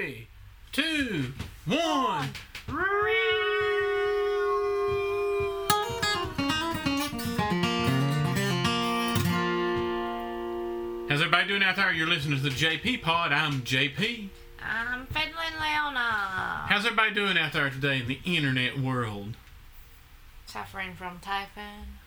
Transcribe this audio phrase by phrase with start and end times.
[0.00, 0.28] Three,
[0.72, 1.32] two,
[1.66, 2.30] one.
[11.06, 11.92] How's everybody doing out there?
[11.92, 13.32] You're listening to the JP Pod.
[13.32, 14.28] I'm JP.
[14.62, 15.98] I'm Fiddling Leona.
[16.66, 19.36] How's everybody doing out there today in the internet world?
[20.46, 21.99] Suffering from typhoon.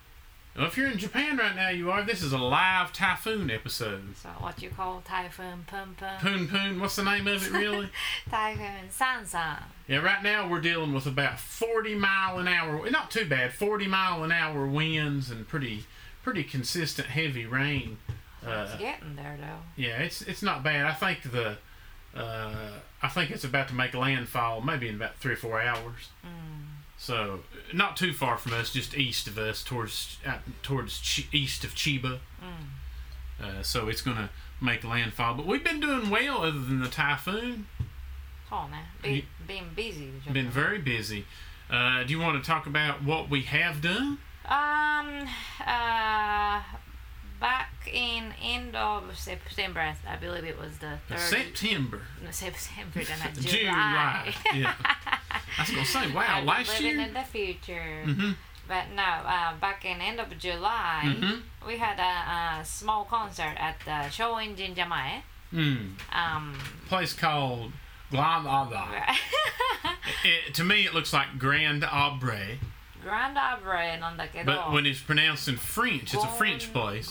[0.55, 2.03] Well, if you're in Japan right now, you are.
[2.03, 4.15] This is a live typhoon episode.
[4.15, 6.17] So what you call typhoon pum pum.
[6.19, 7.89] Poon Poon, what's the name of it really?
[8.29, 9.63] typhoon san san.
[9.87, 13.87] yeah, right now we're dealing with about 40 mile an hour, not too bad, 40
[13.87, 15.85] mile an hour winds and pretty,
[16.21, 17.97] pretty consistent heavy rain.
[18.43, 19.63] It's Uh, getting there though.
[19.75, 20.85] yeah, it's it's not bad.
[20.85, 21.57] I think the,
[22.15, 22.53] uh,
[23.01, 26.09] I think it's about to make landfall maybe in about three or four hours.
[26.23, 26.65] Mm.
[27.03, 27.41] So
[27.73, 31.01] not too far from us, just east of us, towards out towards
[31.33, 32.19] east of Chiba.
[32.41, 33.43] Mm.
[33.43, 34.29] Uh, so it's gonna
[34.61, 35.33] make landfall.
[35.33, 37.67] But we've been doing well other than the typhoon.
[38.49, 40.11] Oh man, Be, being busy.
[40.31, 41.25] Been very busy.
[41.69, 44.19] Uh, do you want to talk about what we have done?
[44.45, 45.27] Um.
[45.59, 46.61] Uh.
[47.43, 51.19] Back in end of September, I believe it was the third.
[51.19, 54.33] September, No, September, not July.
[54.33, 54.33] July.
[54.55, 54.73] Yeah.
[55.57, 57.07] I was gonna say, wow, I'm last living year.
[57.09, 58.03] in the future.
[58.05, 58.31] Mm-hmm.
[58.65, 61.67] But no, uh, back in end of July, Mm-hmm.
[61.67, 65.23] we had a, a small concert at the Shoin Jinjamae.
[65.53, 65.95] Mm.
[66.13, 67.73] Um, Place called
[68.09, 68.47] Grand.
[70.25, 72.57] It, to me, it looks like Grand Abre,
[73.03, 73.37] Grand
[74.45, 77.09] But when it's pronounced in French, it's a French place.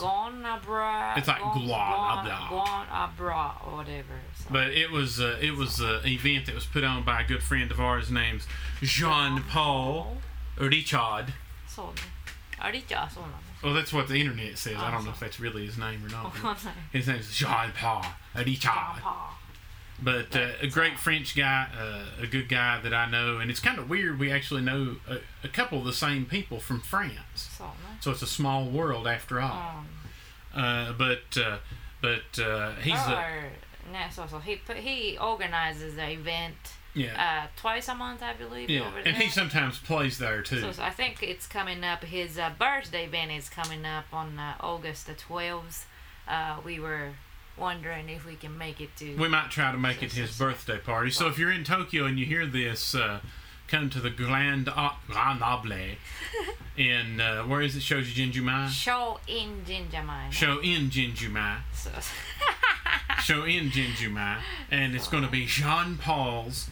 [1.17, 2.49] It's like gone, abroad.
[2.49, 4.19] Gone abroad, or whatever.
[4.35, 4.45] So.
[4.51, 7.27] But it was uh, it was uh, an event that was put on by a
[7.27, 8.45] good friend of ours named
[8.81, 10.17] Jean Paul
[10.59, 11.33] Richard.
[11.67, 11.93] So,
[12.63, 13.23] uh, Richard, so.
[13.63, 14.75] Well, that's what the internet says.
[14.77, 16.33] I don't know oh, if that's really his name or not.
[16.43, 16.57] Oh,
[16.91, 18.05] his name is Jean Paul
[18.35, 18.59] Richard.
[18.61, 19.29] Jean Paul
[20.03, 23.59] but uh, a great French guy, uh, a good guy that I know, and it's
[23.59, 24.19] kind of weird.
[24.19, 27.61] We actually know a, a, couple of the same people from France,
[28.01, 29.85] so it's a small world after all.
[30.55, 31.57] Um, uh, but uh,
[32.01, 33.45] but uh, he's our,
[33.89, 36.55] a, no, so, he put, he organizes the event.
[36.95, 37.45] Yeah.
[37.45, 38.69] Uh, twice a month, I believe.
[38.69, 40.61] Yeah, and he sometimes plays there too.
[40.61, 42.03] So, so I think it's coming up.
[42.03, 45.87] His birthday event is coming up on August the twelfth.
[46.63, 47.13] we were
[47.57, 49.15] wondering if we can make it to.
[49.15, 51.11] We might try to make it his birthday party.
[51.11, 53.19] So if you're in Tokyo and you hear this, uh,
[53.67, 55.71] come to the Grand Able
[56.77, 57.81] in uh, where is it?
[57.81, 58.69] Shoji Jinjumai.
[58.69, 60.31] Show in Jinjamai.
[60.31, 61.57] Show in Jinjumai.
[61.73, 61.89] So,
[63.21, 66.69] Show in Jinjumai, and it's going to be Jean Paul's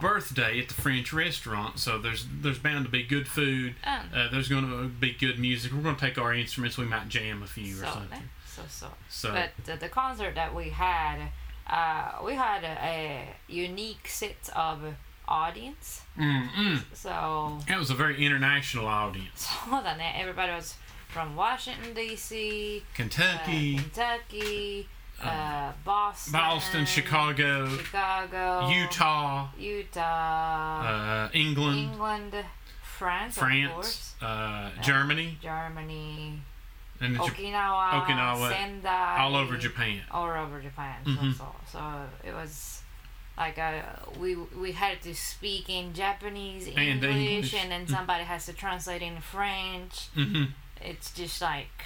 [0.00, 1.78] birthday at the French restaurant.
[1.78, 3.74] So there's there's bound to be good food.
[3.84, 5.72] Um, Uh, there's going to be good music.
[5.72, 6.78] We're going to take our instruments.
[6.78, 9.30] We might jam a few or so, something so so.
[9.30, 11.18] so but the concert that we had,
[11.66, 14.80] uh, we had a, a unique set of
[15.28, 16.02] audience.
[16.18, 16.76] Mm-hmm.
[16.94, 19.46] So it was a very international audience.
[19.68, 20.74] So then everybody was
[21.08, 24.88] from Washington D.C., Kentucky, uh, Kentucky,
[25.20, 32.34] um, uh, Boston, Boston, Chicago, Chicago, Utah, Utah, uh, England, England,
[32.82, 36.40] France, France, uh, uh, Germany, Germany,
[37.00, 40.00] and Jap- Okinawa, Okinawa, Sendai, all over Japan.
[40.10, 40.96] all over Japan.
[41.04, 41.32] Mhm.
[41.36, 42.82] So, so, so it was
[43.36, 43.82] like uh,
[44.18, 47.54] we we had to speak in Japanese, And English, English.
[47.54, 47.90] and then Mm.
[47.90, 50.08] somebody has to translate in French.
[50.14, 50.44] hmm
[50.80, 51.82] It's just like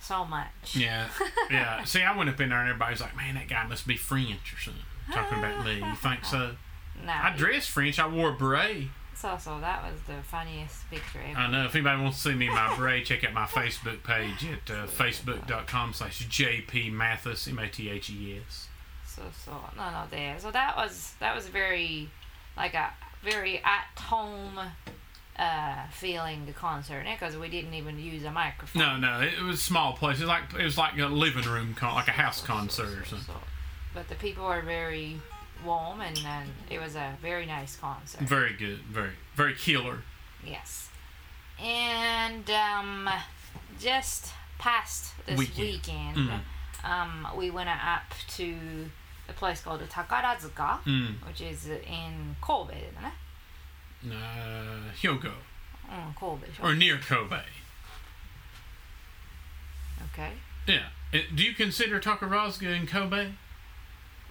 [0.00, 0.74] so much.
[0.76, 1.08] Yeah,
[1.50, 1.84] yeah.
[1.84, 4.54] See, I went up in there and everybody's like, "Man, that guy must be French
[4.54, 5.74] or something." Talking about me.
[5.76, 6.56] You think so?
[7.02, 7.98] No, I dressed French.
[7.98, 8.88] I wore a beret.
[9.20, 11.38] So, so that was the funniest picture ever.
[11.38, 11.66] I know.
[11.66, 14.74] If anybody wants to see me in my beret, check out my Facebook page at
[14.74, 18.68] uh, facebook.com slash JP Mathes, M-A-T-H-E-S.
[19.06, 20.38] So, so no, no, there.
[20.38, 22.08] So that was that was very,
[22.56, 24.58] like a very at home,
[25.38, 28.80] uh, feeling the concert because we didn't even use a microphone.
[28.80, 30.16] No, no, it, was a small place.
[30.16, 33.04] It was like it was like a living room, con- like a house concert or
[33.04, 33.34] something.
[33.34, 33.40] So,
[33.92, 35.18] but the people are very
[35.64, 38.20] warm, and then it was a very nice concert.
[38.20, 40.02] Very good, very very killer.
[40.44, 40.88] Yes,
[41.62, 43.08] and um,
[43.78, 46.40] just past this weekend, weekend mm.
[46.84, 48.04] um, we went up
[48.36, 48.54] to
[49.28, 51.26] a place called Takarazuka, mm.
[51.26, 53.12] which is in Kobe, right?
[54.04, 55.32] Uh, Hyogo.
[55.90, 56.46] Um, Kobe.
[56.62, 57.40] Or near Kobe.
[60.12, 60.30] Okay.
[60.66, 60.86] Yeah.
[61.12, 63.32] Uh, do you consider Takarazuka in Kobe?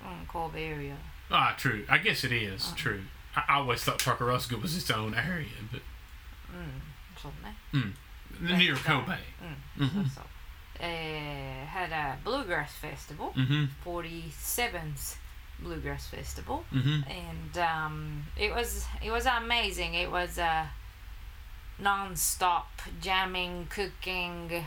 [0.05, 0.97] Um, Kobe area.
[1.31, 1.85] Ah, true.
[1.89, 3.01] I guess it is uh, true.
[3.35, 5.81] I, always thought Takarazuka was its own area, but.
[6.51, 7.91] Mm,
[8.41, 8.57] mm.
[8.57, 9.17] Near Kobe.
[9.77, 9.85] Mm.
[9.85, 10.01] Mm-hmm.
[10.81, 10.85] Uh,
[11.65, 13.65] had a bluegrass festival, mm-hmm.
[13.85, 15.17] 47's
[15.59, 17.01] bluegrass festival, mm-hmm.
[17.09, 19.93] and um, it was it was amazing.
[19.93, 20.69] It was a
[21.77, 24.63] non-stop jamming, cooking,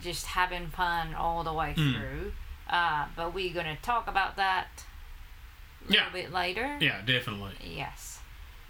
[0.00, 1.92] just having fun all the way hmm.
[1.92, 2.32] through.
[2.68, 4.84] Uh, but we're gonna talk about that
[5.88, 6.04] yeah.
[6.06, 6.76] little bit later.
[6.80, 7.52] Yeah, definitely.
[7.62, 8.20] Yes.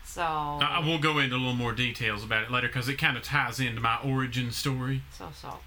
[0.05, 2.97] So I, I will go into a little more details about it later because it
[2.97, 5.59] kind of ties into my origin story, so so.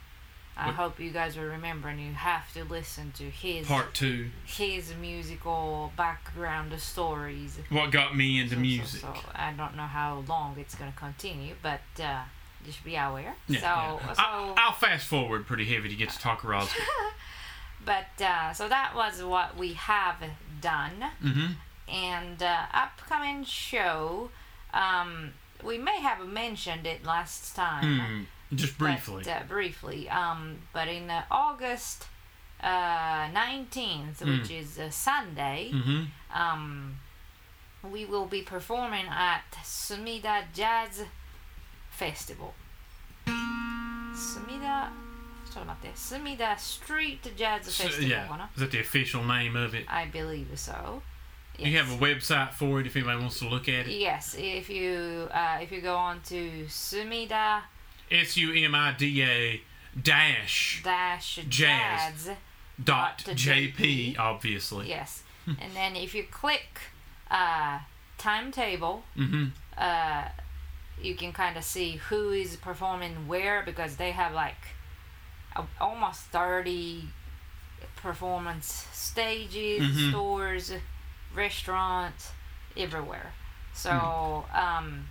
[0.59, 1.99] I What- hope you guys are remembering.
[1.99, 4.31] You have to listen to his part two.
[4.45, 7.59] his musical background stories.
[7.69, 9.01] What got me into So- so- music?
[9.01, 12.21] So, I don't know how long it's gonna continue, but uh,
[12.65, 13.35] just be aware.
[13.47, 14.13] Yeah, so yeah.
[14.13, 16.85] so I, I'll fast forward pretty heavy to get to talk Roswell.
[17.87, 20.17] but uh, so that was what we have
[20.61, 21.53] done, mm-hmm.
[21.87, 24.29] and uh, upcoming show.
[24.73, 25.31] Um,
[25.63, 28.27] we may have mentioned it last time.
[28.51, 29.23] Mm, just briefly.
[29.23, 30.09] But, uh, briefly.
[30.09, 32.07] Um, but in uh, August
[32.61, 34.41] uh, 19th, Mm.
[34.41, 36.03] which is a Sunday, mm-hmm.
[36.41, 36.99] um,
[37.83, 41.03] we will be performing at Sumida Jazz
[41.89, 42.53] Festival.
[44.13, 44.89] Sumida,
[45.52, 48.28] ちょっと待って、Sumida Street Jazz Festival yeah.
[48.28, 49.86] かな Is that the official name of it?
[49.88, 51.02] I believe so.
[51.58, 53.88] You have a website for it if anybody wants to look at it.
[53.88, 57.60] Yes, if you uh, if you go on to Sumida
[58.10, 59.60] S U M I D A
[60.02, 62.24] dash dash Jazz.
[62.24, 62.30] jazz
[62.82, 64.88] dot Dot JP, obviously.
[64.88, 65.22] Yes.
[65.46, 66.80] and then if you click
[67.30, 67.80] uh,
[68.16, 69.46] timetable, Mm-hmm.
[69.76, 70.24] uh,
[71.00, 74.85] you can kind of see who is performing where because they have like a,
[75.79, 77.09] almost 30
[77.97, 80.09] performance stages, Mhm.
[80.11, 80.71] stores,
[81.33, 82.31] restaurants,
[82.75, 83.33] everywhere.
[83.73, 85.07] So um,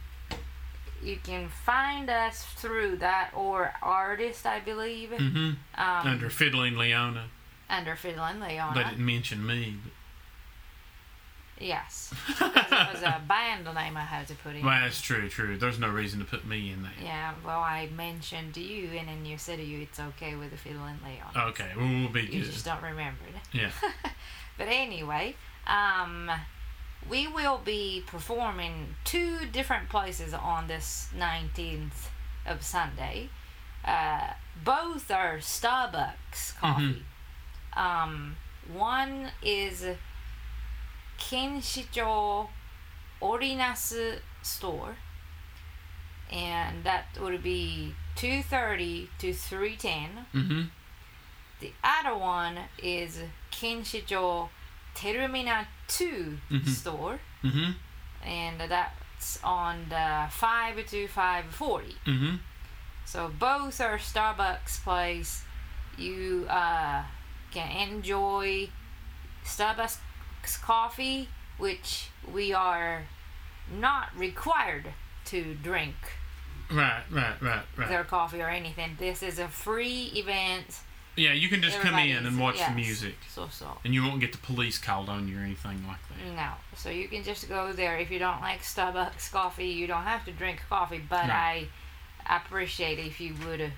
[1.02, 5.52] you can find us through that or artist, I believe, Mm-hmm.
[5.81, 7.28] um, Under Fiddling Leona.
[7.69, 8.75] under Fiddling Leona.
[8.75, 9.76] They didn't mention me.
[11.58, 12.12] Yes.
[12.79, 14.64] It was a band name I had to put in.
[14.64, 15.56] Well, that's true, true.
[15.56, 16.93] There's no reason to put me in there.
[17.03, 20.56] Yeah, well, I mentioned to you, and then you said you it's okay with the
[20.58, 21.49] Fiddle and Leon.
[21.50, 22.53] Okay, well, we'll be You good.
[22.53, 23.58] just don't remember it.
[23.58, 23.70] Yeah.
[24.58, 25.37] But anyway,
[25.67, 26.31] um,
[27.11, 32.09] we will be performing two different places on this 19th
[32.47, 33.29] of Sunday.
[33.85, 34.29] Uh,
[34.64, 37.02] both are Starbucks coffee.
[37.75, 38.37] Um,
[38.73, 39.85] one is
[41.18, 42.48] Kinshicho
[43.22, 44.96] Orinasu store,
[46.30, 50.26] and that would be 2:30 to 3:10.
[50.34, 50.62] Mm-hmm.
[51.60, 53.20] The other one is
[53.50, 54.48] Kinshicho
[54.94, 56.68] Terumina 2 Mhm.
[56.68, 57.72] store, Mm-hmm.
[58.24, 61.96] and that's on the 5 to 540.
[62.06, 62.36] Mm-hmm.
[63.04, 65.44] So both are Starbucks place.
[65.96, 67.02] You uh,
[67.52, 68.68] can enjoy
[69.44, 69.98] Starbucks
[70.56, 71.28] coffee,
[71.58, 73.04] which we are
[73.72, 74.93] not required
[75.26, 75.94] to drink
[76.70, 77.88] Right, right, right, right.
[77.88, 78.96] their coffee or anything.
[78.98, 80.81] This is a free event.
[81.16, 82.69] Yeah, you can just come in and watch yes.
[82.69, 83.14] the music.
[83.31, 83.78] So so.
[83.84, 86.34] And you won't get the police called on you or anything like that.
[86.34, 87.96] No, so you can just go there.
[87.96, 91.00] If you don't like Starbucks coffee, you don't have to drink coffee.
[91.08, 91.69] But Right.
[92.26, 93.72] I appreciate if you would,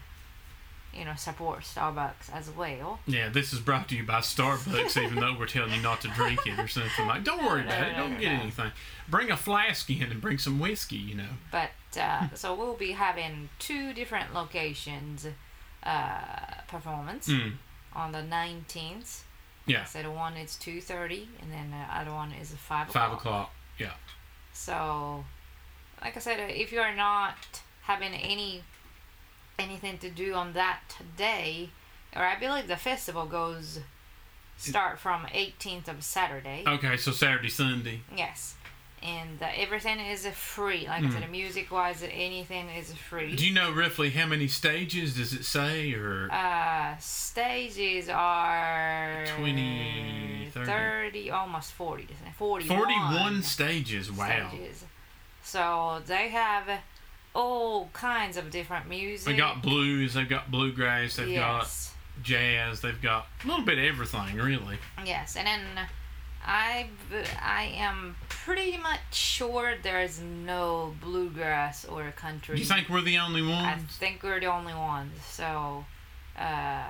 [0.94, 2.98] you know, support Starbucks as well.
[3.06, 6.08] Yeah, this is brought to you by Starbucks, even though we're telling you not to
[6.08, 7.24] drink it or something like.
[7.24, 7.96] Don't worry No, about no, it.
[7.96, 8.72] Don't get anything.
[9.08, 10.96] Bring a flask in and bring some whiskey.
[10.96, 11.28] You know.
[11.52, 15.26] But uh, so we'll be having two different locations
[15.82, 17.52] uh, performance Mm.
[17.94, 19.24] on the nineteenth.
[19.66, 19.84] Yeah.
[19.84, 23.52] So the one is two thirty, and then the other one is five Five o'clock.
[23.78, 23.92] Yeah.
[24.52, 25.24] So,
[26.02, 27.36] like I said, if you are not
[27.82, 28.62] having any
[29.58, 30.80] anything to do on that
[31.16, 31.70] day,
[32.14, 33.80] or I believe the festival goes
[34.56, 36.64] start from 18th of Saturday.
[36.66, 38.00] Okay, so Saturday, Sunday.
[38.16, 38.54] Yes,
[39.02, 40.86] and uh, everything is free.
[40.86, 43.30] Like I said, music wise, anything is free.
[43.30, 43.36] Hmm.
[43.36, 50.50] Do you know roughly how many stages does it say, or uh, stages are 20,
[50.52, 50.66] 30.
[50.66, 52.34] 30, almost 40, isn't it?
[52.36, 52.78] 41.
[52.78, 54.10] forty-one stages?
[54.10, 54.50] Wow.
[54.50, 54.84] stages.
[55.42, 56.80] So they have
[57.34, 59.26] all kinds of different music.
[59.26, 60.14] They've got blues.
[60.14, 61.16] They've got bluegrass.
[61.16, 62.80] They've yes, got jazz.
[62.80, 64.78] They've got a little bit of everything, really.
[65.04, 65.60] yes, and then
[66.44, 66.86] I
[67.42, 72.58] I am pretty much sure there's no bluegrass or country.
[72.58, 73.66] You think we're the only ones?
[73.66, 75.12] I think we're the only ones.
[75.24, 75.84] So,
[76.38, 76.84] uh,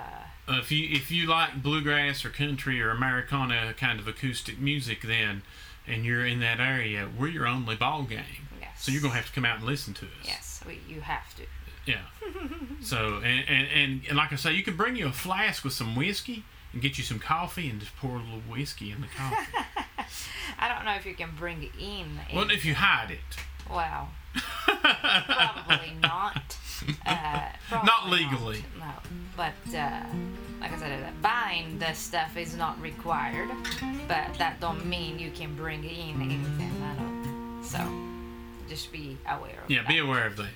[0.49, 5.03] Uh, if you if you like bluegrass or country or Americana kind of acoustic music,
[5.03, 5.43] then
[5.87, 8.48] and you're in that area, we're your only ball game.
[8.79, 10.25] So you're gonna have to come out and listen to us.
[10.25, 11.43] Yes, we, you have to.
[11.87, 12.03] Yeah.
[12.83, 15.73] so and, and and and like I say, you can bring you a flask with
[15.73, 19.07] some whiskey and get you some coffee and just pour a little whiskey in the
[19.09, 19.53] coffee.
[20.59, 22.19] I don't know if you can bring it in.
[22.35, 23.19] Well, if you hide it.
[23.71, 24.09] Well,
[24.67, 26.57] probably not.
[27.05, 28.65] Uh, probably Not legally.
[28.79, 29.05] Not.
[29.05, 30.03] No, but uh,
[30.61, 33.49] like I said, uh, buying the stuff is not required.
[34.07, 37.63] But that don't mean you can bring in anything at all.
[37.65, 37.79] So
[38.69, 39.89] just be aware of Yeah, that.
[39.89, 40.49] be aware of that.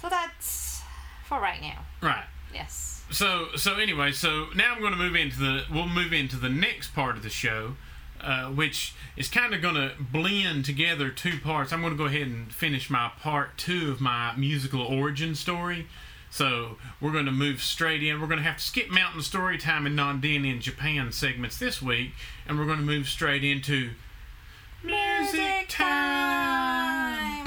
[0.00, 0.82] So that's
[1.24, 1.84] for right now.
[2.02, 2.24] Right.
[2.52, 3.02] Yes.
[3.10, 6.48] So so anyway, so now I'm going to move into the we'll move into the
[6.48, 7.76] next part of the show,
[8.20, 11.72] uh, which is kind of going to blend together two parts.
[11.72, 15.86] I'm going to go ahead and finish my part two of my musical origin story.
[16.28, 18.20] So we're going to move straight in.
[18.20, 21.80] We're going to have to skip Mountain Story Time and Non-Den in Japan segments this
[21.80, 22.10] week,
[22.46, 23.92] and we're going to move straight into
[24.86, 27.46] music time.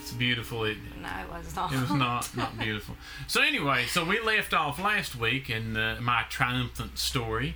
[0.00, 0.76] It's beautiful, it?
[1.00, 1.72] No, it was not.
[1.72, 2.96] It was not not beautiful.
[3.26, 7.54] So anyway, so we left off last week in uh, my triumphant story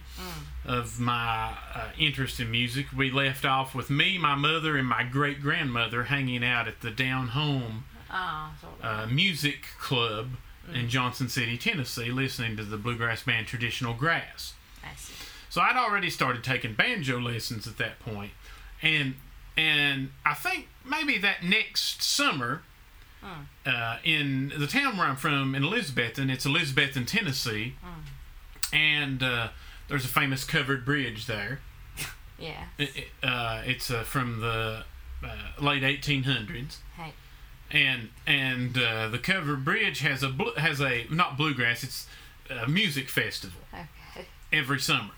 [0.65, 2.87] of my uh, interest in music.
[2.97, 6.91] We left off with me, my mother, and my great grandmother hanging out at the
[6.91, 8.51] Down Home Oh,
[8.83, 10.31] uh, Music Club
[10.73, 14.55] in Johnson City, Tennessee, listening to the bluegrass band Traditional Grass.
[14.83, 15.13] I see.
[15.57, 18.33] So I'd already started taking banjo lessons at that point,
[18.83, 19.15] and
[19.57, 22.61] and I think maybe that next summer,
[23.65, 27.73] uh, in the town where I'm from in Elizabethton, it's Elizabethton, Tennessee,
[28.71, 29.49] and uh,
[29.89, 31.61] there's a famous covered bridge there.
[32.39, 32.65] Yeah.
[32.77, 34.85] It, it, uh, it's uh, from the
[35.25, 37.15] uh, late 1800s Hey.
[37.71, 42.07] and and uh, the covered bridge has a blu- has a not bluegrass it's
[42.51, 44.27] a music festival Okay.
[44.53, 45.13] every summer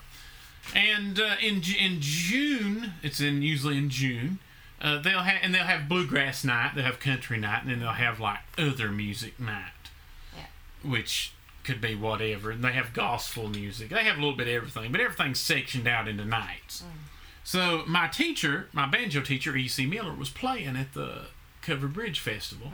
[0.74, 4.38] and uh, in in June it's in usually in June
[4.80, 7.90] uh, they'll have and they'll have bluegrass night they'll have country night and then they'll
[7.92, 9.72] have like other music night.
[10.36, 10.90] Yeah.
[10.90, 11.32] which
[11.64, 13.90] could be whatever and they have gospel music.
[13.90, 16.82] They have a little bit of everything but everything's sectioned out into nights.
[17.44, 19.86] So my teacher my banjo teacher E.C.
[19.86, 21.26] Miller was playing at the
[21.62, 22.72] Covered Bridge Festival.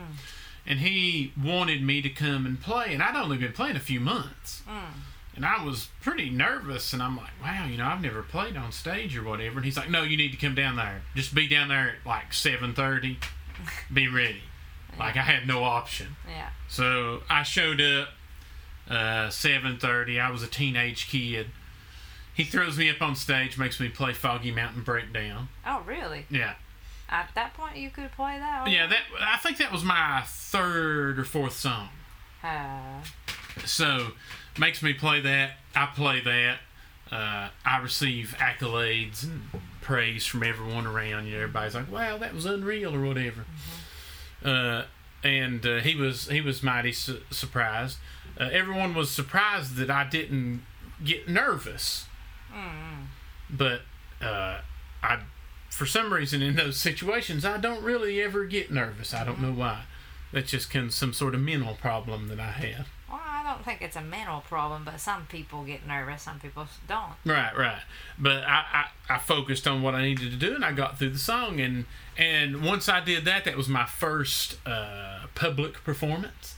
[0.67, 4.01] And he wanted me to come and play and I'd only been playing a few
[4.01, 4.63] months
[5.37, 8.73] and I was pretty nervous, and I'm like, wow, you know, I've never played on
[8.73, 9.57] stage or whatever.
[9.57, 11.03] And he's like, no, you need to come down there.
[11.17, 13.17] Just be down there at like 7:30.
[13.93, 14.43] Be ready.
[14.97, 16.14] Like I had no option.
[16.29, 16.50] Yeah.
[16.69, 18.11] So I showed up
[18.88, 20.21] uh 7:30.
[20.21, 21.49] I was a teenage kid.
[22.33, 25.49] He throws me up on stage, makes me play Foggy Mountain Breakdown.
[25.67, 26.26] Oh, really?
[26.31, 26.55] Yeah.
[27.09, 28.69] At that point, you could play that.
[28.71, 31.88] Yeah, that I think that was my third or fourth song.
[32.43, 33.00] Uh,
[33.64, 34.12] So
[34.59, 35.53] makes me play that.
[35.75, 36.59] I play that.
[37.11, 39.43] Uh, I receive accolades and
[39.81, 41.27] praise from everyone around.
[41.27, 43.45] You everybody's like, "Wow, that was unreal" or whatever.
[44.45, 44.85] Uh,
[45.23, 47.99] and uh, he was he was mighty su- surprised.
[48.39, 50.63] Uh, everyone was surprised that I didn't
[51.03, 52.07] get nervous,
[53.51, 53.83] but
[54.21, 54.59] uh,
[55.03, 55.21] I,
[55.71, 59.15] for some reason, in those situations, I don't really ever get nervous.
[59.15, 59.83] I don't know why.
[60.33, 62.89] That's just kind of some sort of mental problem that I have.
[63.45, 67.13] Don't think it's a mental problem, but some people get nervous, some people don't.
[67.25, 67.83] Right, right.
[68.19, 68.65] But I,
[69.09, 71.61] I, I focused on what I needed to do, and I got through the song.
[71.61, 71.85] And
[72.17, 76.57] and once I did that, that was my first uh, public performance.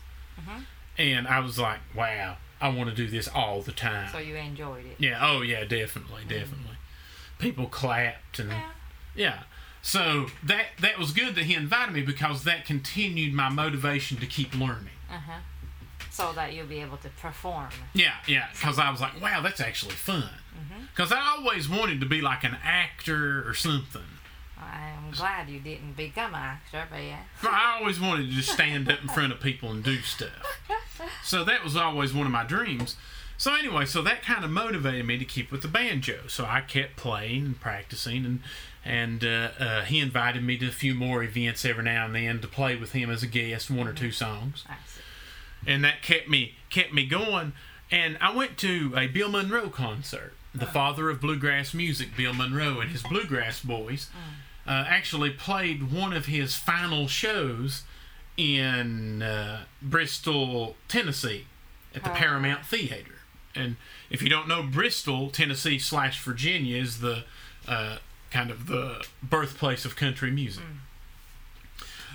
[0.99, 4.09] And I was like, wow, I want to do this all the time.
[4.13, 4.97] So you enjoyed it.
[4.99, 5.19] yeah.
[5.21, 5.65] Oh, yeah.
[5.65, 6.77] Definitely, definitely.
[7.39, 8.71] People clapped and Yeah.
[9.15, 9.43] yeah.
[9.83, 14.27] So that that was good that he invited me because that continued my motivation to
[14.27, 14.89] keep learning.
[15.11, 15.39] Uh huh.
[16.17, 17.69] So that you'll be able to perform.
[17.93, 20.31] Yeah, yeah, because I was like, wow, that's actually fun.
[20.95, 24.01] Because I always wanted to be like an actor or something.
[24.59, 27.21] I'm glad you didn't become an actor, but yeah.
[27.43, 30.31] I always wanted to just stand up in front of people and do stuff.
[31.23, 32.97] So that was always one of my dreams.
[33.37, 36.21] So anyway, so that kind of motivated me to keep with the banjo.
[36.29, 38.41] So I kept playing and practicing, and
[38.83, 42.41] and uh, uh, he invited me to a few more events every now and then
[42.41, 44.96] to play with him as a guest, one or two songs I see.
[45.67, 47.53] And that kept me kept me going.
[47.91, 50.33] And I went to a Bill Monroe concert.
[50.55, 54.09] The father of bluegrass music, Bill Monroe, and his bluegrass boys,
[54.67, 57.83] uh, actually played one of his final shows
[58.39, 61.47] in uh, Bristol, Tennessee,
[61.95, 62.15] at the Oh.
[62.15, 63.17] Paramount Theater.
[63.55, 63.77] And
[64.11, 67.25] if you don't know, Bristol, Tennessee slash Virginia is the
[67.69, 67.99] uh,
[68.31, 70.65] kind of the birthplace of country music.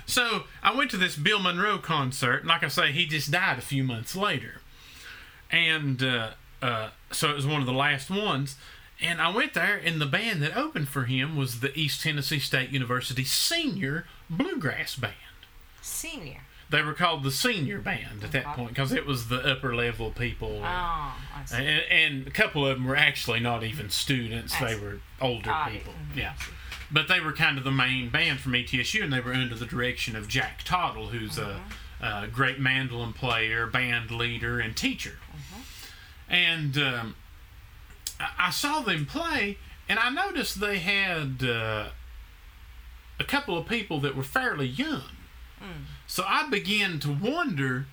[0.06, 3.58] So I went to this Bill Monroe concert, and like I say, he just died
[3.58, 4.60] a few months later,
[5.50, 6.30] and uh,
[6.60, 8.56] uh, so it was one of the last ones.
[9.00, 12.38] And I went there, and the band that opened for him was the East Tennessee
[12.38, 15.14] State University Senior Bluegrass Band.
[15.80, 16.42] Senior.
[16.70, 18.54] they were called the senior band at that Okay.
[18.54, 20.60] point because it was the upper level people.
[20.62, 21.56] Oh, I see.
[21.56, 25.92] and, and a couple of them were actually not even students; they were older people.
[26.12, 26.16] Mhm.
[26.16, 26.32] Yeah,
[26.92, 29.66] but they were kind of the main band from ETSU, and they were under the
[29.66, 32.04] direction of Jack Tottle, who's Mm-hmm.
[32.04, 35.18] a, a great mandolin player, band leader, and teacher.
[35.30, 35.60] Mm-hmm.
[36.34, 37.14] And um,
[38.20, 39.58] I I saw them play,
[39.88, 41.88] and I noticed they had uh,
[43.20, 45.02] a couple of people that were fairly young.
[45.60, 45.84] Mm.
[46.06, 47.86] So I began to wonder.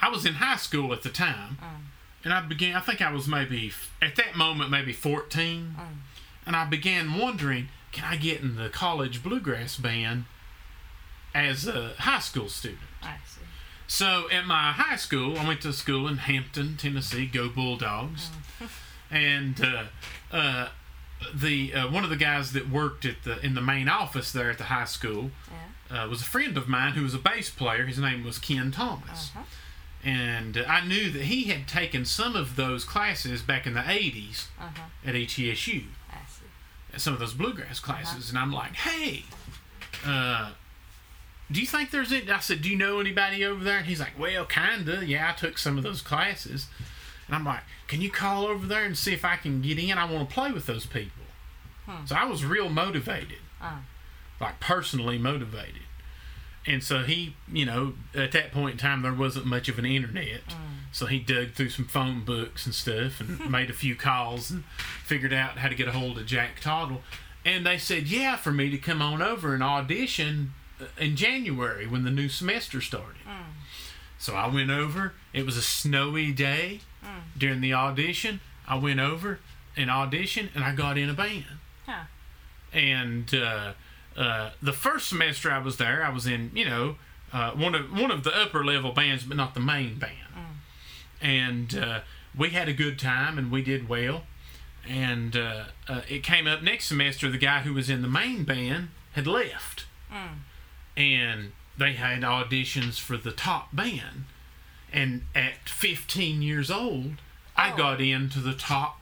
[0.00, 1.80] I was in high school at the time, Mm.
[2.24, 2.76] and I began.
[2.76, 5.96] I think I was maybe at that moment maybe fourteen, Mm.
[6.46, 10.24] and I began wondering, can I get in the college bluegrass band
[11.34, 12.80] as a high school student?
[13.02, 13.40] I see.
[13.86, 17.26] So at my high school, I went to school in Hampton, Tennessee.
[17.26, 18.30] Go Bulldogs!
[19.10, 19.84] and uh,
[20.30, 20.68] uh,
[21.34, 24.50] the uh, one of the guys that worked at the in the main office there
[24.50, 25.30] at the high school
[25.90, 26.04] Yeah.
[26.04, 27.86] uh, was a friend of mine who was a bass player.
[27.86, 29.44] His name was Ken Thomas, Uh-huh.
[30.04, 33.80] and uh, I knew that he had taken some of those classes back in the
[33.80, 34.82] '80s Uh-huh.
[35.06, 35.86] at see.
[37.00, 39.24] Some of those bluegrass classes, and I'm like, hey,
[40.06, 40.50] uh,
[41.50, 42.30] do you think there's any?
[42.30, 43.78] I said, do you know anybody over there?
[43.78, 45.04] And he's like, well, kinda.
[45.06, 46.66] Yeah, I took some of those classes,
[47.26, 49.96] and I'm like, can you call over there and see if I can get in?
[49.96, 51.24] I want to play with those people.
[51.86, 52.04] Hmm.
[52.06, 53.78] So I was real motivated, Uh.
[54.40, 55.82] like personally motivated.
[56.68, 59.86] And so he, you know, at that point in time, there wasn't much of an
[59.86, 60.42] internet.
[60.92, 64.64] So he dug through some phone books and stuff and made a few calls and
[65.04, 67.02] figured out how to get a hold of Jack Tottle.
[67.44, 71.86] And they said, yeah, for me to come on over and audition uh, in January
[71.86, 73.16] when the new semester started.
[74.18, 75.14] So I went over.
[75.32, 76.80] It was a snowy day
[77.36, 78.40] during the audition.
[78.66, 79.38] I went over
[79.76, 81.44] and auditioned and I got in a band
[81.86, 82.04] Huh.
[82.72, 83.72] and uh,
[84.16, 86.96] uh, the first semester I was there, I was in you know
[87.32, 90.12] uh, one of one of the upper level bands, but not the main band.
[91.20, 92.00] And uh,
[92.36, 94.22] we had a good time, and we did well.
[94.88, 98.44] And uh, uh, it came up next semester, the guy who was in the main
[98.44, 100.38] band had left, Mm.
[100.96, 104.24] and they had auditions for the top band.
[104.90, 107.16] And at 15 years old,
[107.56, 107.76] I Oh.
[107.76, 108.97] got into the top.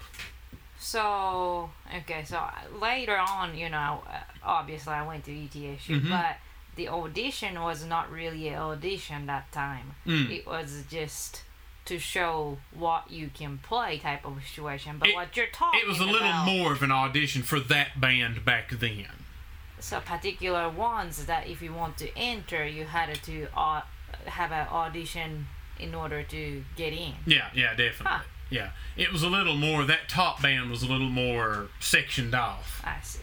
[0.87, 2.41] So okay, so
[2.81, 4.05] later on, you know,
[4.41, 6.11] obviously I went to ETSU, Mhm.
[6.11, 6.37] but
[6.77, 9.97] the audition was not really an audition that time.
[10.07, 10.31] Mm.
[10.31, 11.43] It was just
[11.87, 14.99] to show what you can play type of situation.
[14.99, 17.59] But It- what you're talking It was a little about, more of an audition for
[17.59, 19.09] that band back then.
[19.81, 23.83] so particular ones that if you want to enter, you had to uh,
[24.27, 25.49] have an audition
[25.81, 27.15] in order to get in.
[27.27, 28.07] Yeah, yeah, definitely.
[28.07, 28.23] Huh.
[28.51, 29.85] Yeah, it was a little more.
[29.85, 32.81] That top band was a little more sectioned off.
[32.85, 33.21] I see.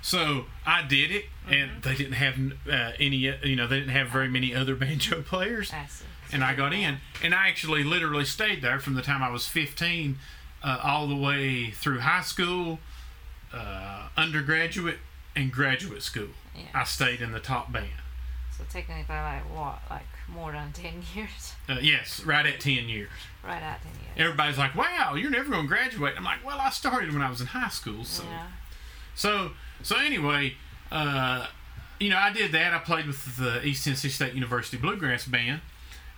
[0.00, 2.36] So I did it, and they didn't have
[2.68, 3.28] uh, any.
[3.28, 6.04] uh, You know, they didn't have very many other banjo players, I see.
[6.32, 9.46] and I got in, and I actually literally stayed there from the time I was
[9.46, 10.18] 15
[10.62, 12.78] uh, all the way through high school,
[13.52, 14.98] uh, undergraduate,
[15.36, 16.28] and graduate school.
[16.56, 16.62] Yeah.
[16.74, 17.88] I stayed in the top band.
[18.56, 23.10] So technically, like what, like more than ten years, Uh, yes, right at 10 years.
[23.44, 24.12] right at ten years.
[24.16, 27.30] Everybody's like, "Wow, you're never going to graduate." I'm like, "Well, I started when I
[27.30, 28.46] was in high school, so." Yeah.
[29.14, 29.50] So
[29.82, 30.54] so anyway,
[30.90, 31.46] uh,
[32.00, 32.72] you know, I did that.
[32.74, 35.60] I played with the East Tennessee State University Bluegrass Band,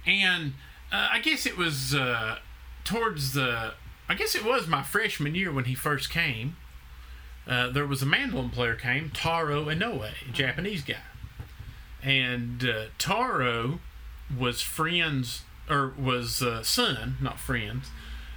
[0.07, 0.55] and
[0.92, 2.38] uh, I guess it was uh,
[2.85, 3.74] towards the.
[4.09, 6.57] I guess it was my freshman year when he first came.
[7.46, 10.96] Uh, there was a mandolin player came, Taro Inoue, a Japanese guy,
[12.03, 13.81] and uh, Taro
[14.37, 17.89] was friends or was uh, son, not friends,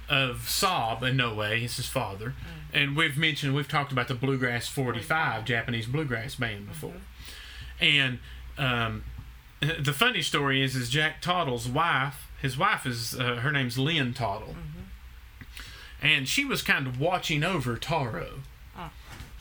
[0.08, 2.34] of Saab Inoue, is his father.
[2.72, 6.94] And we've mentioned, we've talked about the Bluegrass 45 Japanese bluegrass band before.
[7.80, 8.18] And
[8.56, 9.04] um,
[9.60, 14.14] the funny story is, is Jack Tottle's wife, his wife is, uh, her name's Lynn
[14.14, 14.54] Tottle.
[16.00, 18.40] And she was kind of watching over Taro.
[18.76, 18.90] Oh.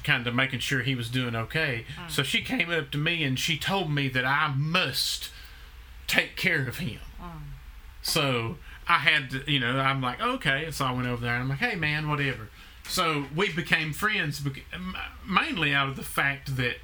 [0.04, 1.86] Kind of making sure he was doing okay.
[2.10, 5.30] So she came up to me and she told me that I must
[6.08, 7.00] take care of him.
[8.02, 10.72] So I had to, you know, I'm like, okay.
[10.72, 12.50] So I went over there and I'm like, hey, man, whatever.
[12.88, 14.42] So we became friends
[15.28, 16.78] mainly out of the fact that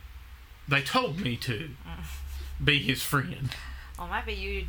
[0.68, 1.70] they told me to
[2.62, 3.52] be his friend.
[4.04, 4.66] Or maybe you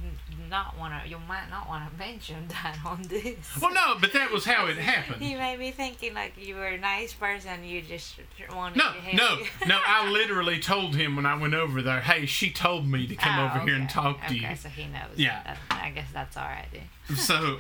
[0.51, 3.37] not wanna, you might not wanna mention that on this.
[3.61, 5.25] Well, no, but that was how it happened.
[5.25, 7.65] You may be thinking like you were a nice person.
[7.65, 8.17] You just
[8.55, 9.79] wanted No, to no, no.
[9.87, 13.39] I literally told him when I went over there, hey, she told me to come
[13.39, 13.93] Oh, over here and okay.
[13.93, 14.47] talk to you.
[14.47, 15.17] okay, so he knows.
[15.17, 15.43] Yeah.
[15.45, 17.17] That, I guess that's all right then.
[17.17, 17.59] so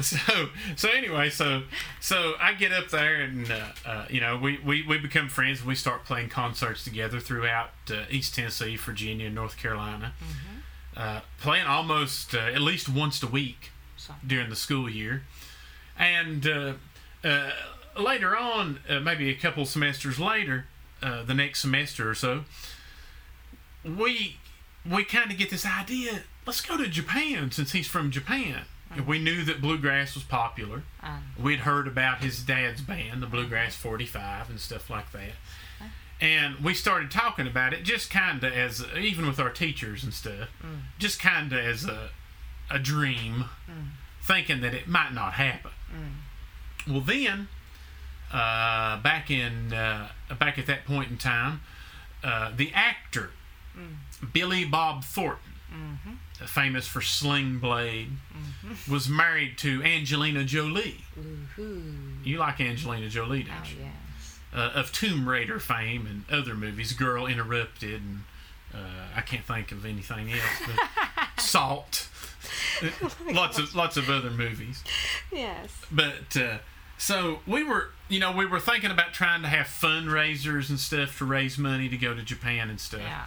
[0.00, 1.62] so so anyway so
[2.00, 5.58] so i get up there and uh, uh, you know we, we we become friends
[5.58, 10.14] and we start playing concerts together throughout uh, east tennessee virginia north carolina
[10.98, 15.22] uh, playing almost uh, at least once a week So, during the school year.
[15.98, 16.72] And uh,
[17.24, 17.50] uh,
[17.98, 20.66] later on, uh, maybe a couple semesters later,
[21.02, 22.44] uh, the next semester or so,
[23.84, 24.36] we
[24.88, 26.20] we kind of get this idea.
[26.46, 28.62] Let's go to Japan since he's from Japan.
[28.90, 30.82] And We knew that bluegrass was popular.
[31.02, 35.32] um, We'd heard about his dad's band, the Bluegrass 45, and stuff like that.
[36.20, 40.12] And we started talking about it just kind of as, even with our teachers and
[40.12, 40.80] stuff, mm.
[40.98, 42.10] just kind of as a,
[42.70, 43.88] a dream, mm.
[44.22, 45.70] thinking that it might not happen.
[45.92, 46.92] Mm.
[46.92, 47.48] Well, then,
[48.32, 51.60] uh, back in uh, back at that point in time,
[52.24, 53.30] uh, the actor
[54.32, 56.14] Billy Bob Thornton, mm-hmm.
[56.42, 58.92] uh, famous for Sling Blade, mm-hmm.
[58.92, 61.04] was married to Angelina Jolie.
[62.24, 63.84] You like Angelina Jolie, don't Oh, you?
[63.84, 63.92] yes.
[64.52, 68.20] Uh, of Tomb Raider fame and other movies, Girl Interrupted, and
[68.74, 70.62] uh, I can't think of anything else.
[70.66, 72.08] But Salt,
[73.30, 74.82] lots of lots of other movies.
[75.30, 75.70] Yes.
[75.92, 76.58] But uh,
[76.98, 81.18] so we were, you know, we were thinking about trying to have fundraisers and stuff
[81.18, 83.00] to raise money to go to Japan and stuff.
[83.00, 83.26] Yeah.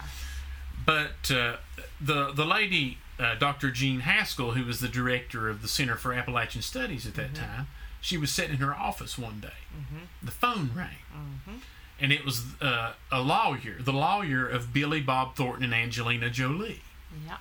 [0.86, 1.58] But uh,
[2.00, 3.72] the the lady, uh, Dr.
[3.72, 7.68] Jean Haskell, who was the director of the Center for Appalachian Studies at that time,
[8.02, 9.60] she was sitting in her office one day.
[9.74, 10.06] Mm-hmm.
[10.26, 11.58] The phone rang, mm-hmm.
[12.00, 16.82] and it was uh, a lawyer, the lawyer of Billy Bob Thornton and Angelina Jolie,
[17.26, 17.38] Yeah.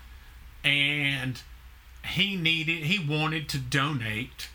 [0.71, 1.41] and
[2.05, 4.49] he needed, he wanted to donate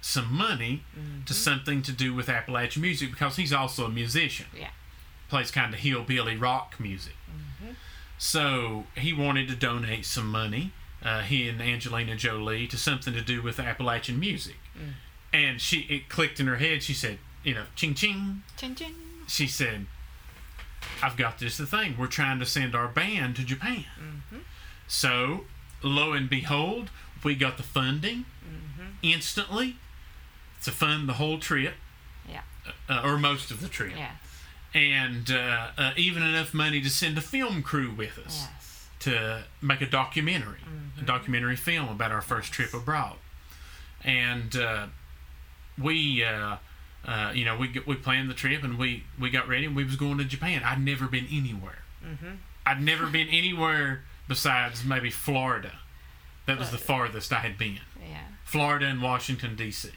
[0.00, 1.32] some money to mm-hmm.
[1.32, 4.70] something to do with Appalachian music because he's also a musician Yeah.
[5.28, 7.14] plays kind of hillbilly rock music.
[8.20, 13.22] So he wanted to donate some money, uh, he and Angelina Jolie, to something to
[13.22, 14.58] do with Appalachian music.
[14.78, 14.92] Mm.
[15.32, 16.82] And she, it clicked in her head.
[16.82, 18.42] She said, you know, ching ching.
[18.56, 18.94] Chin chin.
[19.28, 19.86] She said,
[21.02, 21.94] I've got this the thing.
[21.98, 23.84] We're trying to send our band to Japan.
[24.88, 25.44] So,
[25.82, 26.90] lo and behold,
[27.22, 28.24] we got the funding
[29.02, 29.76] instantly
[30.64, 31.74] to fund the whole trip,
[32.28, 32.42] Yeah.
[32.88, 34.12] uh, or most of the trip Yes.
[34.74, 38.88] and uh, uh, even enough money to send a film crew with us Yes.
[39.00, 40.58] to make a documentary,
[41.00, 43.16] a documentary film about our first trip abroad.
[44.04, 44.86] And uh,
[45.80, 46.56] we, uh,
[47.06, 49.84] uh, you know, we we planned the trip and we we got ready and we
[49.84, 50.62] was going to Japan.
[50.64, 51.78] I'd never been anywhere.
[52.66, 55.72] I'd never been anywhere besides maybe Florida.
[56.46, 57.80] That was the farthest I had been.
[58.00, 58.18] Yeah.
[58.44, 59.90] Florida and Washington D.C.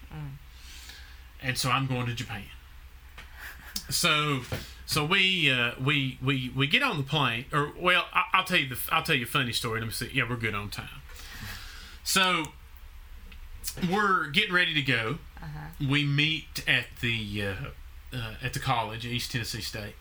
[1.42, 2.44] And so I'm going to Japan.
[3.90, 4.42] So,
[4.86, 8.58] so we uh, we we we get on the plane, or well, I, I'll tell
[8.58, 9.80] you the I'll tell you a funny story.
[9.80, 10.10] Let me see.
[10.14, 11.02] Yeah, we're good on time.
[12.04, 12.46] So
[13.90, 15.18] we're getting ready to go.
[15.90, 17.56] We meet at the uh,
[18.16, 19.96] uh, at the college, East Tennessee State.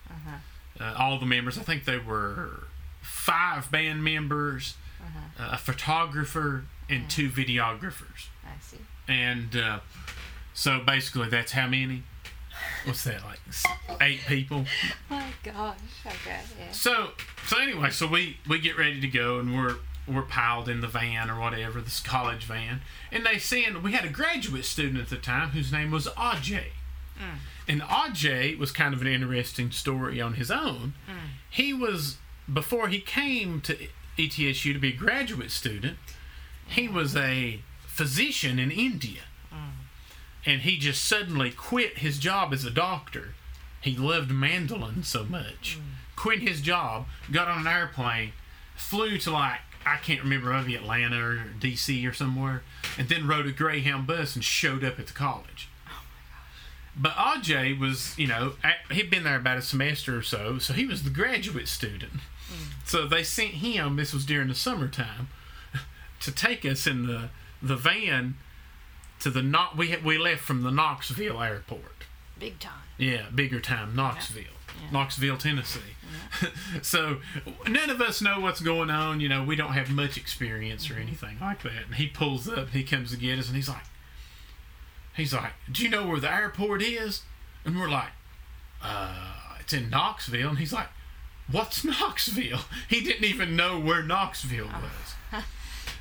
[0.81, 1.59] Uh, all the members.
[1.59, 2.65] I think they were
[3.01, 4.75] five band members,
[5.39, 8.29] uh, a photographer, and two videographers.
[8.45, 8.79] I see.
[9.09, 9.81] And uh,
[10.55, 12.05] so basically, that's how many?
[12.85, 13.41] What's that like?
[14.01, 14.65] Eight people.
[15.11, 15.77] My gosh.
[16.07, 16.41] Okay.
[16.59, 16.73] Yeah.
[16.73, 17.11] So
[17.47, 20.89] so anyway, so we we get ready to go, and we're we're piled in the
[20.89, 23.83] van or whatever, this college van, and they send.
[23.83, 26.63] We had a graduate student at the time whose name was Aj.
[27.19, 27.39] Mm.
[27.69, 30.95] And Aj was kind of an interesting story on his own.
[31.09, 31.29] Mm.
[31.49, 32.17] He was
[32.53, 33.77] before he came to
[34.19, 35.99] ETSU to be a graduate student.
[36.67, 36.95] He mm.
[36.95, 39.23] was a physician in India
[40.45, 43.35] and he just suddenly quit his job as a doctor.
[43.81, 45.79] He loved mandolin so much.
[46.17, 48.33] Quit his job, got on an airplane,
[48.77, 52.63] flew to like I can't remember maybe Atlanta or DC or somewhere,
[52.99, 55.69] and then rode a Greyhound bus and showed up at the college.
[56.95, 58.55] But Aj was, you know,
[58.91, 62.13] he'd been there about a semester or so, so he was the graduate student.
[62.85, 63.97] So they sent him.
[63.97, 65.29] This was during the summertime
[66.21, 67.31] to take us in the
[67.63, 68.35] the van
[69.21, 72.05] to the not We we left from the Knoxville airport.
[72.39, 72.83] Big time.
[72.99, 74.45] Yeah, bigger time, Knoxville,
[74.91, 75.81] Knoxville, Tennessee.
[76.83, 77.19] so
[77.69, 79.21] none of us know what's going on.
[79.21, 81.87] You know, we don't have much experience or anything like that.
[81.87, 83.85] And he pulls up, he comes to get us, and he's like,
[85.17, 87.23] he's like, "Do you know where the airport is?"
[87.65, 88.11] And we're like,
[88.83, 90.89] "Uh, it's in Knoxville." And he's like,
[91.51, 95.45] "What's Knoxville?" He didn't even know where Knoxville was.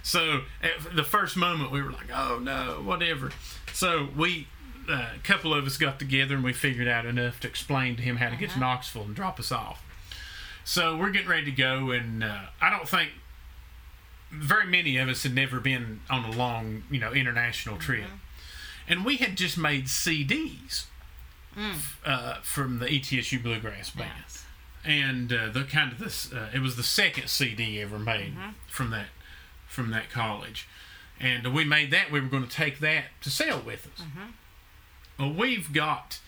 [0.03, 3.31] So at the first moment we were like, "Oh no, whatever."
[3.71, 4.47] So we,
[4.89, 8.01] uh, a couple of us got together and we figured out enough to explain to
[8.01, 9.83] him how to get to Knoxville and drop us off.
[10.63, 13.11] So we're getting ready to go, and uh, I don't think
[14.31, 18.05] very many of us had never been on a long, you know, international trip,
[18.87, 20.85] and we had just made CDs
[22.05, 24.09] uh, from the ETSU Bluegrass Band.
[24.85, 28.33] And uh, the kind of this uh, it was the second CD ever made
[28.67, 29.07] from that
[29.67, 30.67] from that college,
[31.19, 32.11] and we made that.
[32.11, 34.05] We were going to take that to sell with us.
[35.19, 36.19] Well, we've got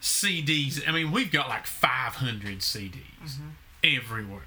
[0.00, 0.86] CDs.
[0.88, 3.38] I mean, we've got like 500 CDs
[3.82, 4.42] everywhere,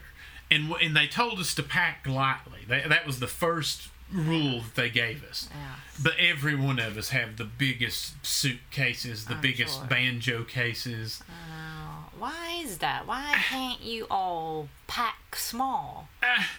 [0.50, 2.62] and and they told us to pack lightly.
[2.68, 5.50] That that was the first rule that they gave us.
[5.52, 5.76] Yeah.
[6.02, 9.88] But every one of us have the biggest suitcases, the I'm biggest sure.
[9.88, 11.24] banjo cases.
[11.30, 13.08] Oh, why is that?
[13.08, 16.08] Why can't you all pack small?
[16.22, 16.50] Ah,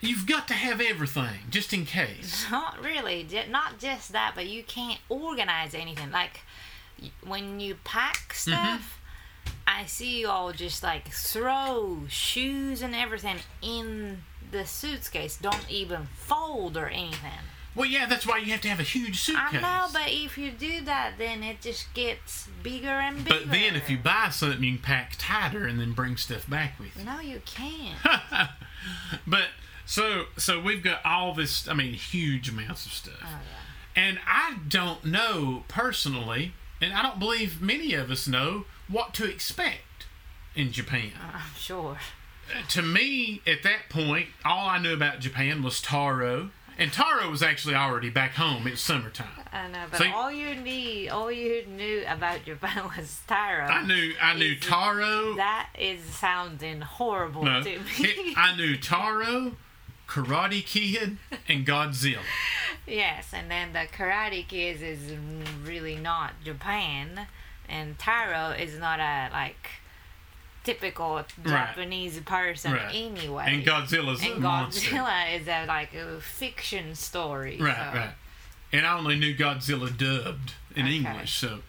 [0.00, 2.46] you've got to have everything just in case.
[2.50, 3.26] Not really.
[3.48, 6.10] Not just that, but you can't organize anything.
[6.10, 6.40] Like
[7.26, 8.52] when you pack mm-hmm.
[8.52, 9.00] stuff,
[9.66, 15.36] I see you all just like throw shoes and everything in the suitcase.
[15.36, 17.30] Don't even fold or anything.
[17.74, 19.54] Well, yeah, that's why you have to have a huge suitcase.
[19.54, 23.38] I know, but if you do that, then it just gets bigger and bigger.
[23.44, 26.78] But then if you buy something, you can pack tighter and then bring stuff back
[26.80, 27.04] with you.
[27.04, 27.96] no, you can't.
[29.26, 29.48] But
[29.86, 31.68] so so we've got all this.
[31.68, 33.20] I mean, huge amounts of stuff.
[33.22, 34.02] Oh, yeah.
[34.02, 39.24] And I don't know personally, and I don't believe many of us know what to
[39.24, 40.06] expect
[40.54, 41.12] in Japan.
[41.20, 41.98] Uh, I'm sure.
[42.52, 46.50] Uh, to me, at that point, all I knew about Japan was Taro.
[46.78, 48.66] And Taro was actually already back home.
[48.66, 49.28] It's summertime.
[49.52, 53.66] I know, but See- all you need, all you knew about Japan was Taro.
[53.66, 55.34] I knew I knew Is- Taro.
[55.36, 57.82] That is sounding horrible no, to me.
[57.98, 59.56] it- I knew Taro,
[60.08, 62.20] Karate Kid, and Godzilla.
[62.90, 65.12] yes, and then the Karate Kids is
[65.64, 67.26] really not Japan,
[67.68, 69.68] and Taro is not a like
[70.64, 72.94] typical Japanese person Right.
[72.94, 73.44] anyway.
[73.48, 74.90] And Godzilla's And a monster.
[74.94, 77.56] Godzilla is a like a fiction story.
[77.58, 78.10] Right, so- right.
[78.72, 80.96] And I only knew Godzilla dubbed in Okay.
[80.96, 81.32] English.
[81.34, 81.62] So,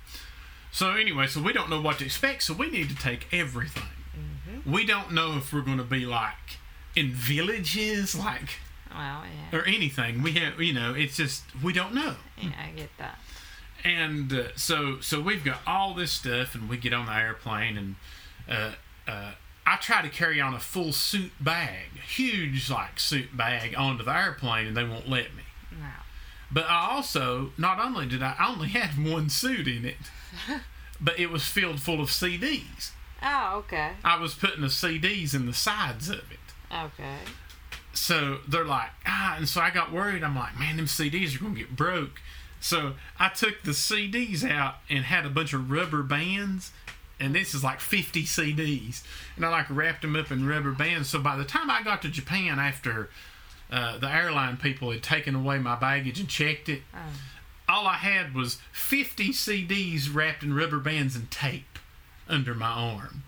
[0.71, 2.43] so anyway, so we don't know what to expect.
[2.43, 3.83] So we need to take everything.
[4.15, 4.71] Mm-hmm.
[4.71, 6.59] We don't know if we're going to be like
[6.95, 8.59] in villages, like
[8.93, 10.21] Well, yeah, or anything.
[10.21, 12.15] We have, you know, it's just we don't know.
[12.37, 13.19] yeah, I get that.
[13.83, 17.77] And uh, so, so we've got all this stuff, and we get on the airplane,
[17.77, 17.95] and
[18.47, 18.71] uh,
[19.07, 19.31] uh,
[19.65, 24.15] I try to carry on a full suit bag, huge like suit bag, onto the
[24.15, 25.43] airplane, and they won't let me.
[25.71, 25.87] No.
[26.51, 29.97] But I also, not only did I, I only had one suit in it,
[31.01, 32.91] but it was filled full of CDs.
[33.23, 33.91] Oh, okay.
[34.03, 36.39] I was putting the CDs in the sides of it.
[36.75, 37.17] Okay.
[37.93, 40.23] So they're like, ah, and so I got worried.
[40.23, 42.21] I'm like, man, them CDs are gonna get broke.
[42.59, 46.71] So I took the CDs out and had a bunch of rubber bands,
[47.19, 49.03] and this is like 50 CDs,
[49.35, 51.09] and I like wrapped them up in rubber bands.
[51.09, 53.09] So by the time I got to Japan, after
[53.71, 56.99] uh, the airline people had taken away my baggage and checked it, Oh.
[57.67, 61.79] all I had was 50 CDs wrapped in rubber bands and tape
[62.29, 63.23] under my arm.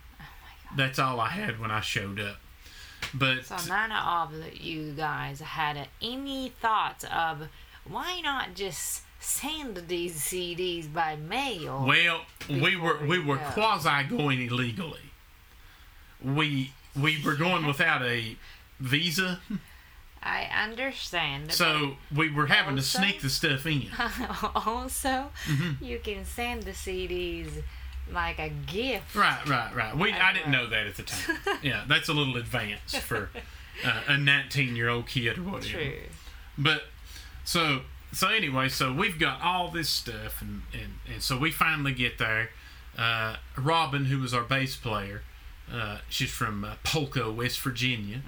[0.76, 2.38] That's all I had when I showed up.
[3.14, 7.48] But So none of you guys had any thoughts of
[7.86, 11.86] why not just send these CDs by mail?
[11.88, 15.12] Well, we were we were quasi going illegally.
[16.24, 18.36] We we were going without a
[18.80, 19.40] visa,
[20.22, 21.52] I understand.
[21.52, 23.88] so we were having to sneak the stuff in.
[24.56, 25.84] also, Mm-hmm.
[25.84, 27.64] you can send the CDs
[28.12, 29.16] like a gift.
[29.16, 29.98] Right, right, right.
[29.98, 31.38] We I didn't know that at the time.
[31.62, 33.30] Yeah, that's a little advanced for
[33.86, 35.68] uh, a 19 year old kid or whatever.
[35.68, 35.94] True.
[36.58, 36.84] But
[37.44, 41.94] so so anyway, so we've got all this stuff, and and, and so we finally
[41.94, 42.50] get there.
[42.98, 45.24] Uh, Robin, who was our bass player,
[45.72, 48.22] uh, she's from uh, Polka, West Virginia.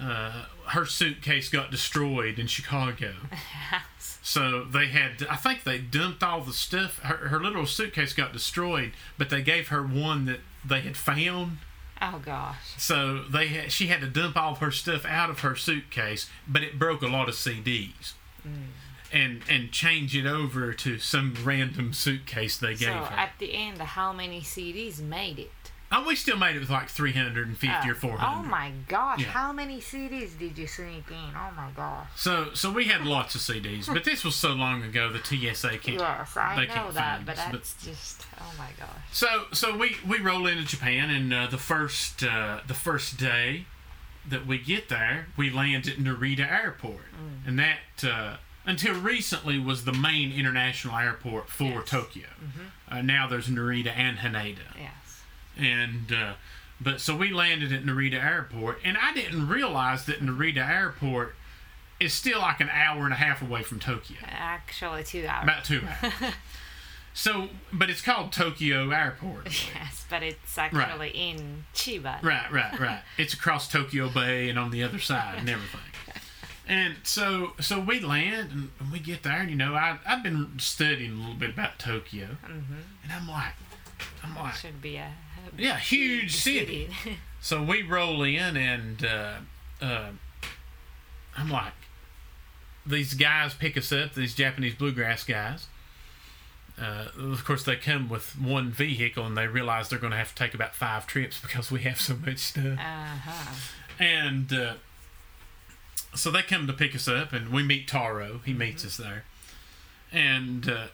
[0.00, 3.12] Uh, her suitcase got destroyed in Chicago,
[4.28, 5.26] so they had.
[5.30, 6.98] I think they dumped all the stuff.
[6.98, 11.58] Her, her little suitcase got destroyed, but they gave her one that they had found.
[12.02, 12.74] oh gosh.
[12.76, 16.28] So they had, she had to dump all of her stuff out of her suitcase,
[16.46, 18.12] but it broke a lot of CDs,
[18.46, 18.66] mm.
[19.10, 23.16] and and change it over to some random suitcase they gave So her.
[23.16, 25.50] at the end, how many CDs made it?
[25.90, 28.72] Oh, we still made it with like three hundred and fifty Uh, or Oh my
[28.88, 29.20] gosh!
[29.20, 29.26] Yeah.
[29.26, 31.34] How many CDs did you sneak in?
[31.36, 32.06] Oh my gosh!
[32.16, 35.78] So so we had lots of CDs, but this was so long ago the TSA
[35.78, 35.98] can't.
[35.98, 38.88] Yes, I they know that, but us, but- just oh my gosh.
[39.12, 43.66] So so we we roll into Japan, and uh, the first uh, the first day
[44.28, 47.04] that we get there, we land at Narita Airport,
[47.46, 51.88] and that uh, until recently was the main international airport for Yes.
[51.88, 52.26] Tokyo.
[52.90, 54.92] Uh, now there's Narita and Haneda, Yes.
[55.58, 56.32] And uh,
[56.80, 61.34] but so we landed at Narita Airport, and I didn't realize that Narita Airport
[62.00, 65.42] is still like an hour and a half away from Tokyo Actually, two hours.
[65.44, 66.12] about two hours.
[67.14, 69.46] So, but it's called Tokyo Airport.
[69.74, 72.22] Yes, but it's actually in Chiba.
[72.22, 73.00] Right, right, right.
[73.16, 75.80] It's across Tokyo Bay and on the other side and everything.
[76.70, 80.58] And so, so we land and we get there, and you know, I I've been
[80.58, 83.54] studying a little bit about Tokyo, and I'm like,
[84.22, 85.10] I'm like, Should be a
[85.56, 86.88] yeah, huge city.
[87.40, 89.34] So we roll in, and uh,
[89.80, 90.08] uh,
[91.36, 91.72] I'm like,
[92.84, 95.68] these guys pick us up, these Japanese bluegrass guys.
[96.80, 100.34] Uh, of course, they come with one vehicle, and they realize they're going to have
[100.34, 102.76] to take about five trips because we have so much stuff.
[102.78, 103.54] uh huh.
[104.00, 104.74] And uh,
[106.14, 108.40] so they come to pick us up, and we meet Taro.
[108.44, 109.24] He meets us there.
[110.12, 110.86] And uh,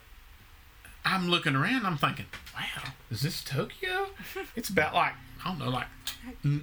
[1.05, 4.07] I'm looking around, I'm thinking, wow, is this Tokyo?
[4.55, 5.13] it's about like,
[5.45, 5.87] I don't know, like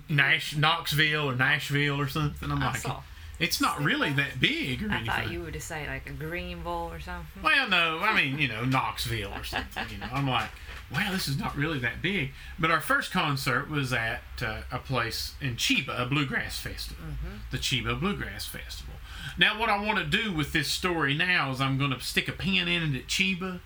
[0.08, 2.50] Nash, Knoxville or Nashville or something.
[2.50, 3.02] I'm I like, saw.
[3.38, 5.06] it's not really that big or I anything.
[5.06, 7.42] thought you would say like a Greenville or something.
[7.42, 9.84] Well, no, I mean, you know, Knoxville or something.
[9.90, 10.50] You know, I'm like,
[10.92, 12.32] wow, this is not really that big.
[12.58, 17.04] But our first concert was at uh, a place in Chiba, a bluegrass festival,
[17.52, 18.94] the Chiba Bluegrass Festival.
[19.38, 22.26] Now, what I want to do with this story now is I'm going to stick
[22.28, 23.60] a pin in it at Chiba.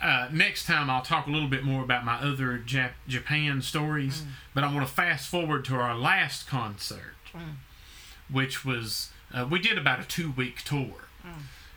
[0.00, 4.22] Uh, next time, I'll talk a little bit more about my other Jap- Japan stories,
[4.54, 7.14] but I want to fast forward to our last concert,
[8.30, 11.08] which was uh, we did about a two week tour.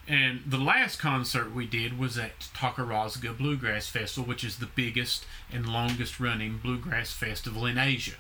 [0.08, 5.26] And the last concert we did was at Takarazuka Bluegrass Festival, which is the biggest
[5.52, 8.18] and longest running bluegrass festival in Asia,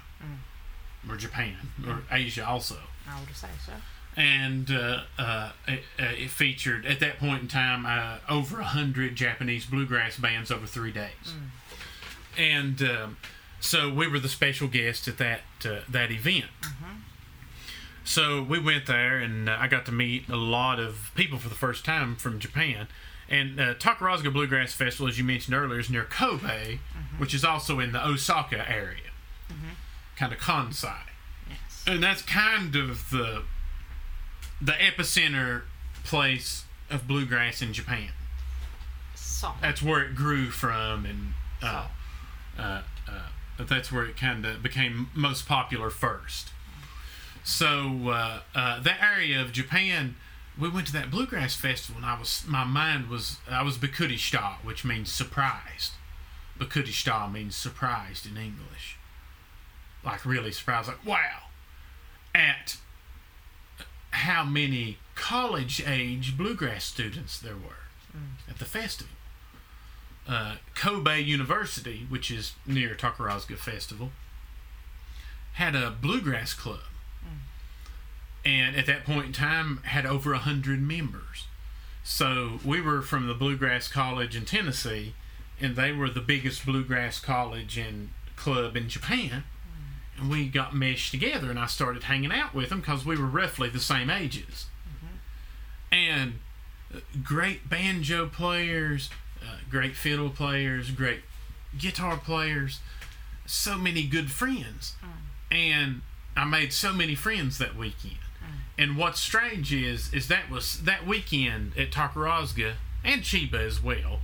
[1.09, 1.55] or Japan,
[1.87, 2.77] or Asia also.
[3.09, 3.73] I would say so.
[4.17, 8.65] And uh, uh, it, uh, it featured, at that point in time, uh, over a
[8.65, 11.33] hundred Japanese bluegrass bands over three days.
[12.37, 13.17] And um,
[13.61, 16.45] so we were the special guests at that uh, that event.
[18.03, 21.49] So we went there, and uh, I got to meet a lot of people for
[21.49, 22.87] the first time from Japan.
[23.29, 26.79] And uh, Takarazuka Bluegrass Festival, as you mentioned earlier, is near Kobe,
[27.17, 29.11] which is also in the Osaka area,
[30.17, 30.97] kind of Kansai,
[31.49, 31.83] Yes.
[31.87, 33.43] and that's kind of the
[34.61, 35.63] the epicenter
[36.03, 38.09] place of bluegrass in Japan.
[39.15, 39.51] So.
[39.59, 41.87] That's where it grew from, and uh,
[42.59, 46.49] uh, uh, that's where it kind of became most popular first.
[47.43, 50.15] So uh, uh, that area of Japan,
[50.59, 54.63] we went to that bluegrass festival, and I was my mind was I was bakudishita,
[54.63, 55.93] which means surprised.
[56.59, 58.97] Bakudishita means surprised in English,
[60.05, 61.47] like really surprised, like wow,
[62.35, 62.77] at
[64.21, 67.87] how many college age bluegrass students there were
[68.49, 69.15] at the festival.
[70.27, 74.11] Uh, Kobe University, which is near Takarazuka Festival,
[75.53, 76.81] had a bluegrass club.
[78.43, 81.47] And at that point in time, had over a hundred members.
[82.03, 85.13] So we were from the Bluegrass College in Tennessee,
[85.59, 89.43] and they were the biggest bluegrass college and club in Japan.
[90.21, 93.25] And we got meshed together, and I started hanging out with them because we were
[93.25, 94.67] roughly the same ages.
[95.91, 96.33] And
[96.93, 99.09] uh, great banjo players,
[99.41, 101.21] uh, great fiddle players, great
[101.77, 102.79] guitar players,
[103.45, 104.93] so many good friends.
[105.51, 106.01] And
[106.37, 108.15] I made so many friends that weekend.
[108.77, 114.19] And what's strange is is that was that weekend at Takarazuka and Chiba as well.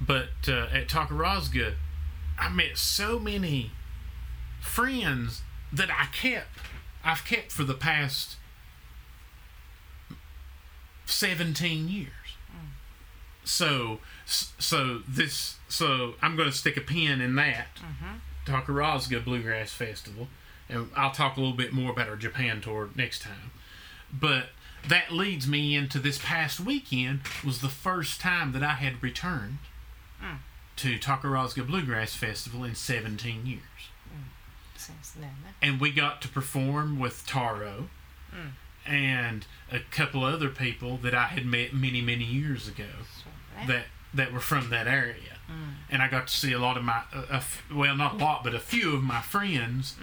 [0.00, 1.74] But uh, at Takarazuka,
[2.38, 3.70] I met so many
[4.62, 6.48] friends that I kept.
[7.04, 8.36] I've kept for the past
[11.04, 12.08] 17 years.
[13.44, 18.18] So so this so I'm going to stick a pin in that mm-hmm.
[18.46, 20.28] Takarazuka Bluegrass Festival,
[20.68, 23.50] and I'll talk a little bit more about our Japan tour next time.
[24.12, 24.50] But
[24.86, 29.58] that leads me into this past weekend was the first time that I had returned
[30.22, 30.38] mm.
[30.76, 33.62] to Takarazuka Bluegrass Festival in 17 years
[34.86, 35.24] Then.
[35.46, 35.50] eh?
[35.66, 37.88] and we got to perform with Taro
[38.86, 42.88] and a couple other people that I had met many many years ago
[43.66, 45.38] that that were from that area,
[45.90, 48.54] and I got to see a lot of my f- well not a lot but
[48.54, 49.94] a few of my friends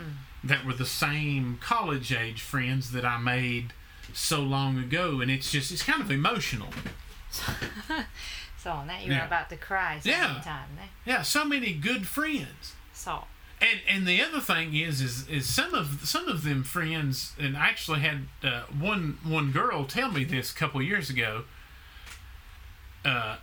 [0.43, 3.73] that were the same college age friends that I made
[4.13, 6.69] so long ago, and it's just it's kind of emotional.
[8.61, 9.25] So now you're Yeah.
[9.25, 10.33] about to cry Yeah.
[10.33, 10.77] sometime.
[10.81, 10.85] Eh?
[11.05, 12.75] Yeah, so many good friends.
[12.93, 13.23] So.
[13.61, 17.57] And and the other thing is is is some of some of them friends and
[17.57, 21.43] I actually had uh, one one girl tell me this a couple years ago.
[23.03, 23.37] Uh,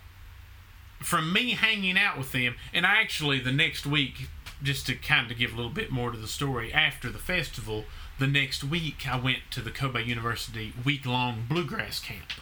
[1.00, 4.28] from me hanging out with them, and I actually the next week,
[4.62, 7.84] just to kind of give a little bit more to the story, after the festival,
[8.18, 12.32] the next week I went to the Kobe University week long bluegrass camp,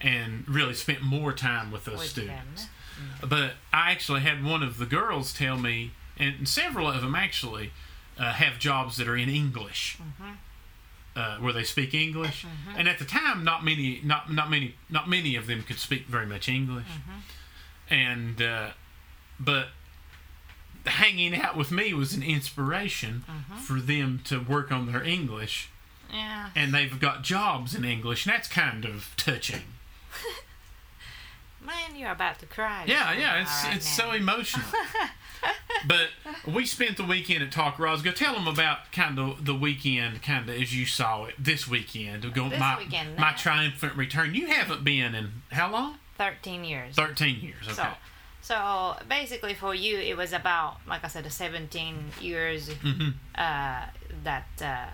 [0.00, 2.66] and really spent more time with those With students.
[3.20, 3.28] them.
[3.28, 7.70] But I actually had one of the girls tell me, and several of them actually
[8.18, 9.98] uh, have jobs that are in English,
[11.16, 12.46] uh, where they speak English.
[12.76, 16.06] And at the time, not many, not not many, not many of them could speak
[16.06, 16.86] very much English.
[17.90, 18.70] And uh,
[19.38, 19.68] but
[20.86, 23.24] hanging out with me was an inspiration
[23.62, 25.70] for them to work on their English.
[26.12, 26.50] Yeah.
[26.54, 29.62] And they've got jobs in English, and that's kind of touching.
[31.60, 32.84] Man, you're about to cry.
[32.86, 34.04] Yeah, yeah, it's right it's now.
[34.04, 34.66] so emotional.
[35.86, 36.08] but
[36.46, 38.12] we spent the weekend at Talk Roscoe.
[38.12, 42.22] Tell them about kind of the weekend, kind of as you saw it this weekend.
[42.34, 44.34] Go, This my weekend, my triumphant return.
[44.34, 45.98] You haven't been in how long?
[46.18, 46.94] 13 years.
[46.94, 47.66] Thirteen years.
[47.66, 47.74] Okay.
[47.74, 47.88] So,
[48.40, 53.86] so basically, for you, it was about, like I said, 17 years hmm uh,
[54.22, 54.86] that uh,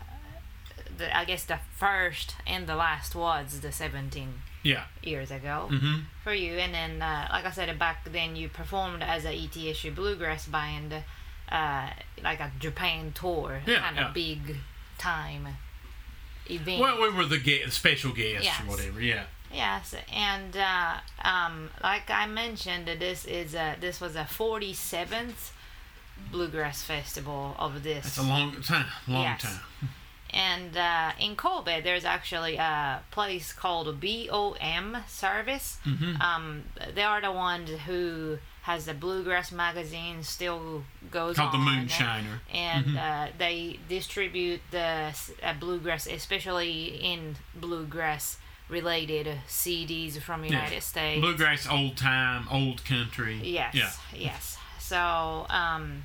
[0.97, 4.85] the, I guess the first and the last was the 17 Yeah.
[5.03, 6.53] years ago hmm for you.
[6.59, 10.93] And then, uh, like I said, back then you performed as a ETSU bluegrass band,
[11.51, 11.89] uh,
[12.23, 14.09] like a Japan tour, Yeah, kind yeah.
[14.09, 14.57] of big
[14.99, 15.49] time
[16.49, 16.81] event.
[16.81, 18.61] Well, we were the guest, special guests Yes.
[18.63, 19.01] or whatever.
[19.01, 19.25] Yeah.
[19.53, 25.51] Yes, and uh, um, like I mentioned, this is a, this was a 47th
[26.31, 28.07] bluegrass festival of this.
[28.07, 28.87] It's a long time.
[29.09, 29.43] Long Yes.
[29.43, 29.61] time.
[30.33, 35.79] And uh, in Kobe, there's actually a place called BOM Service.
[35.85, 36.65] hmm Um,
[36.95, 41.59] they are the ones who has the bluegrass magazine still goes Called the.
[41.59, 42.41] Moonshiner.
[42.53, 42.97] And Mhm.
[42.99, 45.13] uh, they distribute the
[45.43, 50.45] uh, bluegrass, especially in bluegrass related CDs from.
[50.45, 51.21] United States.
[51.21, 53.41] Bluegrass, old time, old country.
[53.43, 53.91] Yes, Yeah.
[54.15, 54.59] yes.
[54.79, 56.05] So um,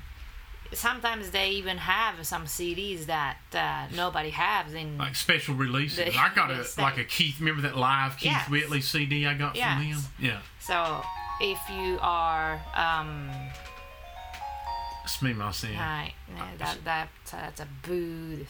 [0.72, 6.14] sometimes they even have some CDs that uh, nobody has in like special releases.
[6.16, 6.78] I got a States.
[6.78, 7.40] like a Keith.
[7.40, 8.48] Remember that live Keith yes.
[8.48, 9.78] Whitley CD I got yes.
[9.78, 10.00] from them?
[10.18, 10.40] Yeah.
[10.60, 11.02] So
[11.40, 13.30] if you are, um,
[15.04, 15.74] it's me myself.
[15.74, 16.12] Right,
[16.58, 18.44] that, that uh, that's a boo.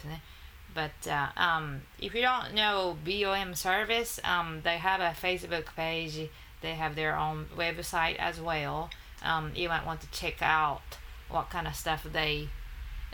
[0.74, 6.28] But uh, um, if you don't know BOM service, um, they have a Facebook page.
[6.60, 8.90] They have their own website as well.
[9.22, 10.82] Um, you might want to check out
[11.28, 12.48] what kind of stuff they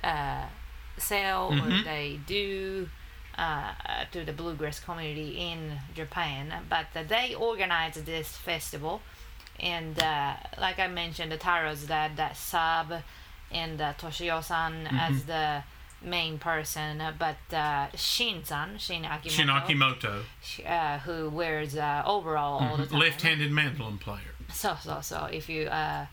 [0.04, 0.46] uh,
[0.98, 1.84] sell or Mhm.
[1.84, 2.88] they do
[3.38, 3.72] uh,
[4.10, 6.52] to the bluegrass community in Japan.
[6.68, 9.00] But uh, they organize this festival,
[9.58, 13.02] and uh, like I mentioned, the Taro's dad, that Sab,
[13.50, 15.62] and uh, Toshio-san as the
[16.02, 20.22] main person, but uh, Shin-san, Shin Akimoto, Shin Akimoto,
[20.66, 22.98] uh, who wears uh, overall all the time.
[22.98, 24.34] left-handed mandolin player.
[24.52, 26.06] So so so if you uh,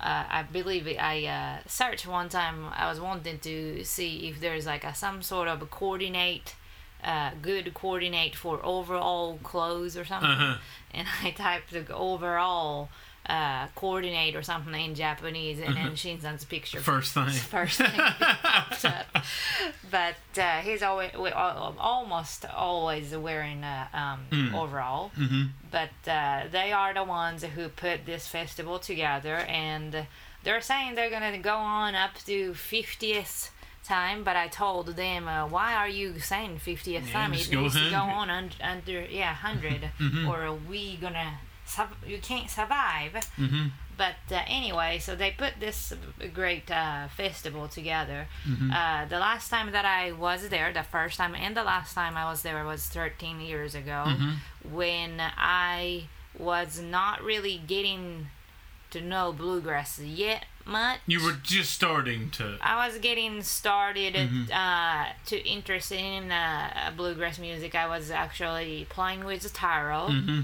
[0.00, 4.66] uh I believe I uh searched one time I was wanting to see if there's
[4.66, 6.54] like a some sort of a coordinate
[7.02, 10.58] uh good coordinate for overall clothes or something Uh huh.
[10.92, 12.88] and I typed the overall
[13.26, 17.28] uh coordinate or something in Japanese and then Shin-san's picture First thing.
[17.30, 18.74] first thing up.
[19.90, 24.54] But uh, he's always we- almost always wearing a um, Mm.
[24.54, 25.10] overall.
[25.14, 30.06] hmm But uh, they are the ones who put this festival together, and
[30.42, 33.50] they're saying they're gonna go on up to 50th
[33.84, 34.24] time.
[34.24, 37.32] But I told them, uh, why are you saying 50th Yeah, time?
[37.32, 40.28] It needs to go on un- under yeah 100, Mhm.
[40.28, 41.38] or we gonna
[42.06, 43.12] you can't survive.
[43.36, 45.92] hmm But uh, anyway, so they put this
[46.32, 48.26] great uh, festival together.
[48.44, 48.70] Mhm.
[48.74, 52.16] Uh, the last time that I was there, the first time and the last time
[52.16, 54.34] I was there was 13 years ago, Mhm.
[54.78, 58.30] when I was not really getting
[58.90, 60.98] to know bluegrass yet much.
[61.06, 62.58] You were just starting to.
[62.60, 64.50] I was getting started Mhm.
[64.52, 67.74] uh, to interested in uh, bluegrass music.
[67.74, 70.40] I was actually playing with Taro hmm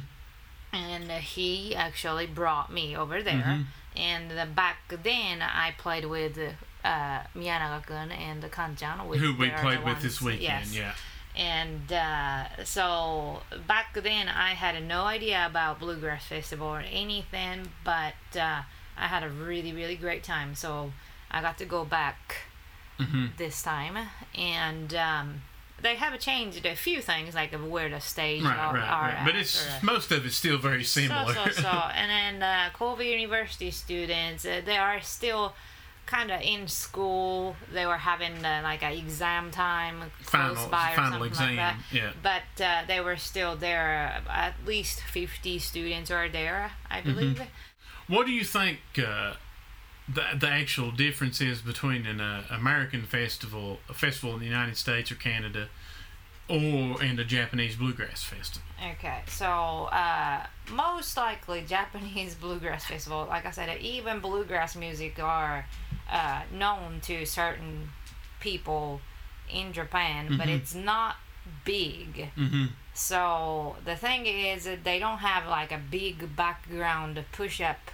[0.72, 3.34] and he actually brought me over there.
[3.34, 3.64] Mhm.
[3.96, 6.38] And uh, back then, I played with
[6.84, 9.06] uh, Miyanaga-kun and Kanchan.
[9.06, 10.66] with Who we played with this weekend?
[10.68, 10.74] Yes.
[10.76, 10.94] Yeah.
[11.36, 18.14] And uh, so back then, I had no idea about Bluegrass Festival or anything, but
[18.36, 18.62] uh,
[18.96, 20.54] I had a really, really great time.
[20.54, 20.92] So
[21.30, 22.36] I got to go back
[22.98, 23.96] hmm this time,
[24.34, 25.42] and um,
[25.82, 29.22] they have changed a few things, like where the stage Right, are, right, are right.
[29.24, 31.32] But it's or- most of it's still very similar.
[31.34, 31.68] so, so, so.
[31.68, 32.10] and
[32.40, 35.54] then uh, Kobe University students, uh, they are still
[36.06, 37.54] kind of in school.
[37.72, 41.46] They were having uh, like an exam time close final by or something exam.
[41.48, 41.76] like that.
[41.92, 42.10] Yeah.
[42.22, 44.22] But uh, they were still there.
[44.26, 46.92] Uh, at least 50 students are there, Mm-hmm.
[46.92, 47.42] I believe.
[48.08, 49.34] What do you think uh,
[50.14, 54.76] the the actual difference is between an uh, American festival, a festival in the United
[54.76, 55.68] States or Canada,
[56.48, 58.66] or and a Japanese bluegrass festival.
[58.92, 59.46] Okay, so
[59.92, 63.26] uh, most likely Japanese bluegrass festival.
[63.28, 65.66] Like I said, even bluegrass music are
[66.10, 67.90] uh, known to certain
[68.40, 69.00] people
[69.52, 70.56] in Japan, but Mhm.
[70.56, 71.16] it's not
[71.64, 72.30] big.
[72.36, 72.66] Mm-hmm.
[72.94, 77.90] So the thing is, they don't have like a big background push-up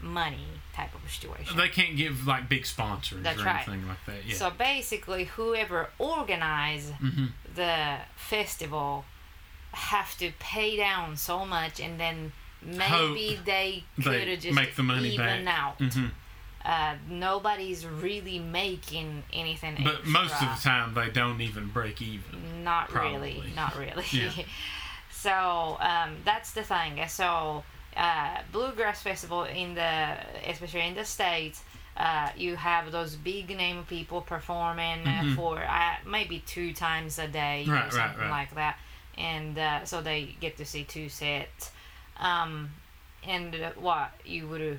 [0.00, 0.46] money
[0.78, 1.56] type of situation.
[1.56, 3.66] They can't give like big sponsors That's or right.
[3.68, 4.24] anything like that.
[4.26, 4.34] Yeah.
[4.34, 7.26] So basically, whoever organized mm-hmm.
[7.54, 9.04] the festival
[9.72, 14.76] have to pay down so much, and then maybe Hope they could have just make
[14.76, 15.58] the money even back.
[15.58, 15.78] out.
[15.78, 16.06] Mm-hmm.
[16.64, 19.78] Uh, nobody's really making anything.
[19.82, 22.62] But most of the time, they don't even break even.
[22.62, 23.42] Not really.
[23.56, 24.04] Not really.
[24.10, 24.30] Yeah.
[25.10, 27.00] so um, that's the thing.
[27.08, 27.64] So
[27.98, 31.62] uh, bluegrass festival in the, especially in the states,
[31.96, 35.34] uh, you have those big name people performing uh Mhm.
[35.34, 38.30] for uh, maybe two times a day Right, or something right.
[38.30, 38.78] like that,
[39.16, 41.72] and uh, so they get to see two sets.
[42.18, 42.70] Um,
[43.26, 44.78] and uh, what you would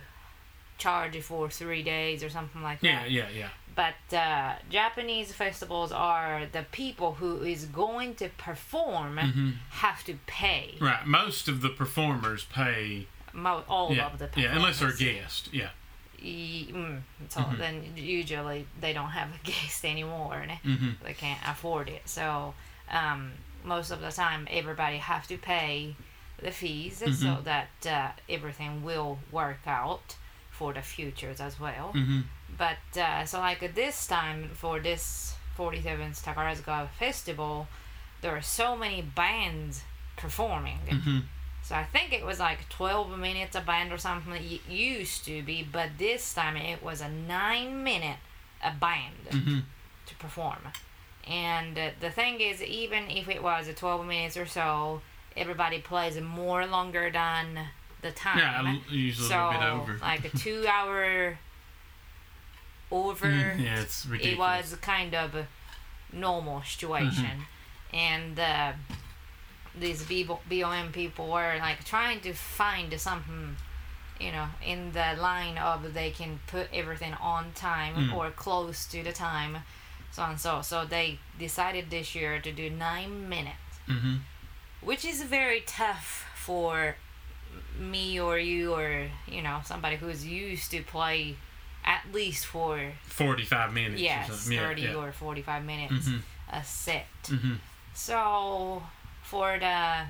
[0.78, 2.88] charge for three days or something like that.
[2.88, 3.50] Yeah, that yeah, yeah.
[3.82, 9.52] But uh, Japanese festivals are the people who is going to perform hmm
[9.86, 11.06] have to pay Right.
[11.06, 13.08] Most of the performers pay.
[13.46, 15.22] mo- all yeah, of the yeah, unless they're a performers.
[15.22, 15.44] guest.
[15.62, 15.70] Yeah.
[16.22, 17.58] Mm, so Mhm.
[17.58, 20.92] then usually they don't have a guest anymore and Mm-hmm.
[21.06, 22.54] they can't afford it so
[22.92, 23.22] um,
[23.64, 25.96] most of the time everybody have to pay
[26.46, 27.44] the fees so Mhm.
[27.52, 30.08] that uh, everything will work out
[30.58, 32.22] for the futures as well Mm-hmm.
[32.60, 37.68] But uh, so like this time for this 47th Takarazuka festival,
[38.22, 39.84] there are so many bands
[40.18, 40.80] performing.
[40.88, 41.20] Mm-hmm.
[41.64, 44.34] So I think it was like 12 minutes a band or something.
[44.34, 48.18] It used to be, but this time it was a nine minute
[48.64, 49.60] a band Mm-hmm.
[50.08, 50.60] to perform.
[51.28, 55.02] And uh, the thing is, even if it was a 12 minutes or so,
[55.38, 57.68] everybody plays more longer than
[58.02, 58.40] the time.
[58.40, 59.98] Yeah, usually so a little bit over.
[60.02, 61.38] like a two hour
[62.92, 63.60] over Mhm.
[63.64, 64.72] Yeah, it's it ridiculous.
[64.72, 65.48] was kind of a
[66.12, 67.46] normal situation
[67.94, 68.72] and uh,
[69.76, 73.56] these B- bom people were like trying to find something
[74.20, 78.14] you know in the line of they can put everything on time Mm.
[78.16, 79.58] or close to the time
[80.12, 83.56] so and so so they decided this year to do nine minutes
[83.88, 84.18] Mm-hmm.
[84.82, 86.96] which is very tough for
[87.80, 91.36] me or you or you know somebody who's used to play
[91.86, 94.02] at least for 45 minutes.
[94.02, 94.54] or yes something.
[94.54, 94.94] Yeah, 30 yeah.
[94.96, 96.18] or 45 minutes Mm-hmm.
[96.58, 97.54] a set Mm-hmm.
[97.94, 98.84] so
[99.24, 100.02] for the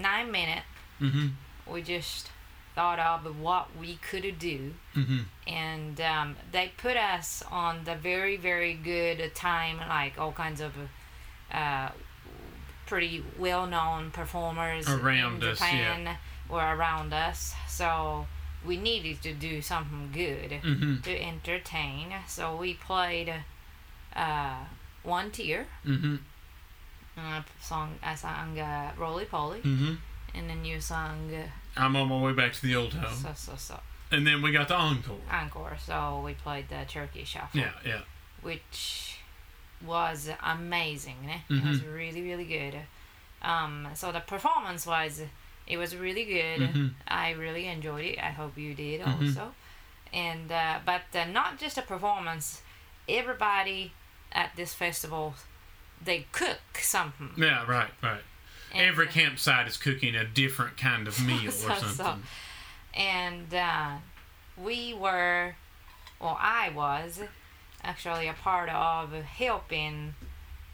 [0.00, 0.62] nine minute
[1.00, 1.28] Mm-hmm.
[1.72, 2.30] we just
[2.74, 5.18] thought of what we could do Mm-hmm.
[5.46, 10.72] and um, they put us on the very very good time like all kinds of
[11.52, 11.88] uh,
[12.86, 15.94] pretty well-known performers Around in us, yeah.
[15.94, 16.16] Japan
[16.48, 18.26] were around us so
[18.66, 21.00] we needed to do something good Mm-hmm.
[21.02, 23.32] to entertain so we played
[24.14, 24.56] uh,
[25.02, 26.16] one tier Mm-hmm.
[27.18, 29.94] uh, song I sang uh, Roly Poly Mm-hmm.
[30.34, 31.46] and then you sang uh,
[31.80, 33.14] I'm on my way back to the old home.
[33.14, 35.20] so so so And then we got the encore.
[35.30, 38.00] encore so we played the turkey shuffle Yeah, yeah.
[38.42, 39.18] which
[39.84, 41.16] was amazing.
[41.50, 41.92] It was Mm-hmm.
[41.92, 42.74] really, really good.
[43.42, 45.20] Um, so the performance was,
[45.66, 46.60] it was really good.
[46.60, 46.86] Mm-hmm.
[47.08, 48.18] I really enjoyed it.
[48.18, 49.28] I hope you did Mhm.
[49.28, 49.54] also.
[50.12, 52.62] And uh, but uh, not just a performance.
[53.08, 53.92] Everybody
[54.32, 55.34] at this festival,
[56.02, 57.30] they cook something.
[57.36, 58.22] Yeah, right, right.
[58.72, 61.86] And, Every campsite is cooking a different kind of meal So, or so.
[61.86, 62.22] something.
[62.94, 63.90] and uh,
[64.56, 65.54] we were,
[66.20, 67.20] well, I was
[67.84, 70.14] actually a part of helping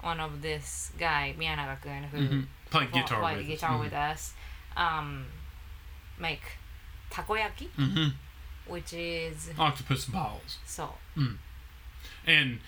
[0.01, 2.41] one of this guy, Miyanaga-kun, who Mm-hmm.
[2.71, 3.81] Played guitar played with guitar us.
[3.85, 4.35] with us,
[4.77, 5.27] um,
[6.19, 6.43] make
[7.11, 8.09] takoyaki, Mm-hmm.
[8.73, 10.59] which is Octopus balls.
[10.67, 10.95] so
[12.27, 12.61] And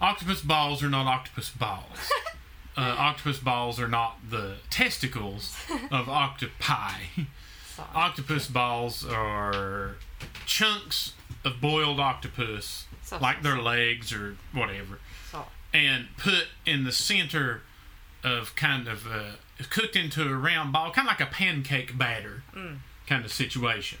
[0.00, 2.10] octopus balls are not octopus balls.
[2.76, 5.56] uh, octopus balls are not the testicles
[5.90, 6.92] of octopi.
[7.76, 9.96] so octopus balls are
[10.46, 11.12] chunks
[11.44, 14.98] of boiled octopus, so like so, their legs or whatever,
[15.72, 17.62] and put in the center
[18.24, 19.32] of kind of uh,
[19.70, 22.78] cooked into a round ball, kind of like a pancake batter Mm.
[23.06, 23.98] kind of situation.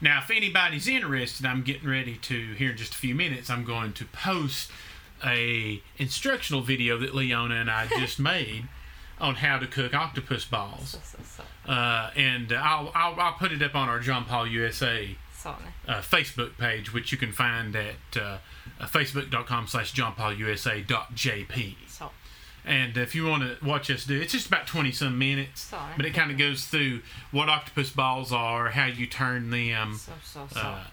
[0.00, 3.48] Now, if anybody's interested, I'm getting ready to here in just a few minutes.
[3.50, 4.70] I'm going to post
[5.24, 8.68] a instructional video that Leona and I just made
[9.20, 10.98] on how to cook octopus balls,
[11.66, 15.16] uh, and I'll, I'll I'll put it up on our John Paul USA
[15.88, 18.38] uh, Facebook page, which you can find at uh,
[18.80, 21.74] uh, facebook.com slash johnpaulusa.jp.
[22.64, 25.78] And if you want to watch us do, it's just about twenty some minutes, So,
[25.96, 27.00] but it kind of goes through
[27.32, 29.96] what octopus balls are, how you turn them.
[29.96, 30.60] So so so.
[30.60, 30.84] Uh,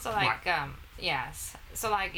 [0.00, 1.56] so like um yes.
[1.72, 2.12] So like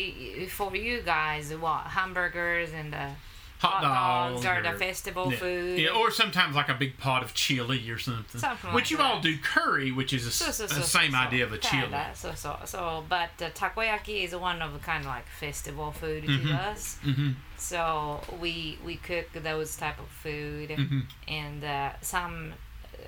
[0.49, 3.11] for you guys, what hamburgers and the
[3.59, 5.39] hot, dogs, dogs are the festival yeah.
[5.39, 5.79] food.
[5.79, 8.41] Yeah, or sometimes like a big pot of chili or something.
[8.41, 11.15] Something which like you all do curry, which is a, So, so, so, the same
[11.15, 11.89] idea of a chili.
[12.15, 16.25] So so so, but uh, takoyaki is one of the kind of like festival food
[16.25, 16.43] Mhm.
[16.49, 16.99] to us.
[17.03, 22.53] hmm So we we cook those type of food, hmm and uh, some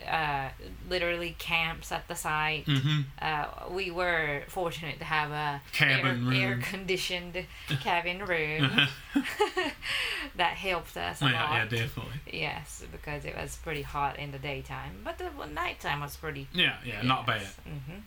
[0.06, 0.48] uh,
[0.88, 2.64] literally camps at the site.
[2.66, 6.62] hmm Uh, we were fortunate to have a Cabin air, room.
[6.62, 7.44] conditioned
[7.80, 8.70] cabin room
[10.36, 11.52] that helped us a yeah, lot.
[11.54, 12.12] yeah, definitely.
[12.32, 16.46] Yes, because it was pretty hot in the daytime, but the nighttime was pretty.
[16.52, 17.42] Yeah, yeah, not bad.
[17.66, 18.00] Mm-hmm.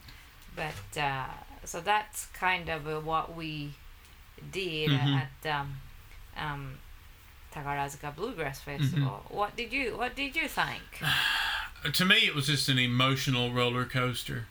[0.56, 1.26] But uh,
[1.66, 3.74] so that's kind of uh, what we
[4.52, 5.22] did Mhm.
[5.46, 5.78] at um,
[6.38, 6.78] um,
[7.54, 9.24] Takarazuka Bluegrass Festival.
[9.30, 10.82] What did you What did you think?
[11.94, 14.46] To me, it was just an emotional roller coaster.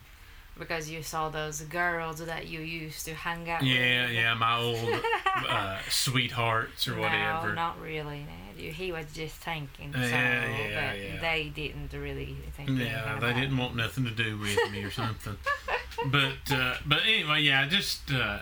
[0.59, 4.11] Because you saw those girls that you used to hang out Yeah, with.
[4.15, 5.01] yeah, yeah, my old
[5.49, 7.51] uh, sweethearts or whatever.
[7.51, 8.27] No, not really.
[8.59, 9.95] You- He was just thinking.
[9.97, 11.21] Yeah, so, yeah, but yeah.
[11.21, 12.71] they didn't really think.
[12.71, 13.63] Yeah, they didn't it.
[13.63, 15.37] want nothing to do with me or something.
[16.07, 18.41] but uh, but anyway, yeah, just uh,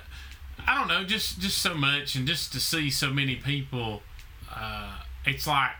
[0.66, 4.02] I don't know, just just so much, and just to see so many people,
[4.54, 4.92] uh,
[5.24, 5.72] it's like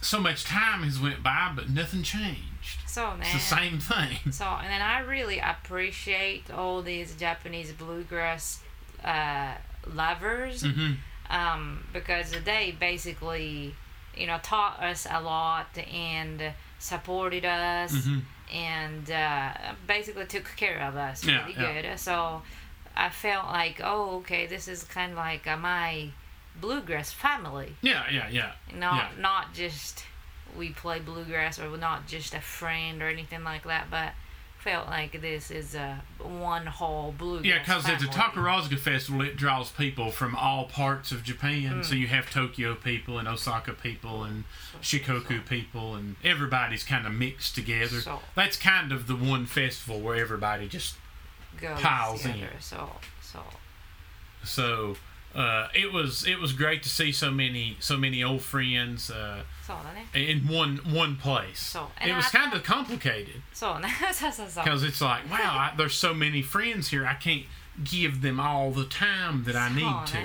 [0.00, 2.80] so much time has went by, but nothing changed.
[2.86, 4.32] So It's the same thing.
[4.32, 8.62] So and then I really appreciate all these Japanese bluegrass
[9.04, 9.54] uh,
[9.86, 10.92] lovers hmm
[11.30, 13.74] um, because they basically
[14.16, 16.42] you know taught us a lot and
[16.78, 18.18] supported us hmm
[18.52, 19.52] and uh,
[19.86, 21.82] basically took care of us Yeah, really yeah.
[21.82, 21.98] good.
[21.98, 22.40] So
[22.96, 26.08] I felt like, oh, okay, this is kind of like uh, my
[26.60, 27.76] bluegrass family.
[27.82, 28.52] Yeah, yeah, yeah.
[28.74, 29.20] Not Yeah.
[29.20, 30.04] not just
[30.56, 34.12] we play bluegrass or not just a friend or anything like that, but
[34.58, 37.46] felt like this is a one whole bluegrass.
[37.46, 38.06] Yeah, because at the.
[38.06, 41.80] Takarazuka Festival, it draws people from all parts of Japan.
[41.80, 41.84] Mm.
[41.84, 44.44] So you have Tokyo people and Osaka people and
[44.82, 48.00] Shikoku people, and everybody's kind of mixed together.
[48.00, 50.96] So That's kind of the one festival where everybody just
[51.60, 52.46] goes piles in.
[52.60, 52.90] So
[53.22, 53.42] so
[54.42, 54.96] so.
[55.37, 59.43] Uh, it was it was great to see so many so many old friends uh,
[59.65, 60.05] そうだね。
[60.13, 61.57] in one one place.
[61.59, 63.89] So and It was I kind of complicated そうね。
[64.13, 64.63] そうそうそう。
[64.63, 67.07] because it's like wow, I, there's so many friends here.
[67.07, 67.45] I can't
[67.83, 70.13] give them all the time that I need to.
[70.13, 70.17] So,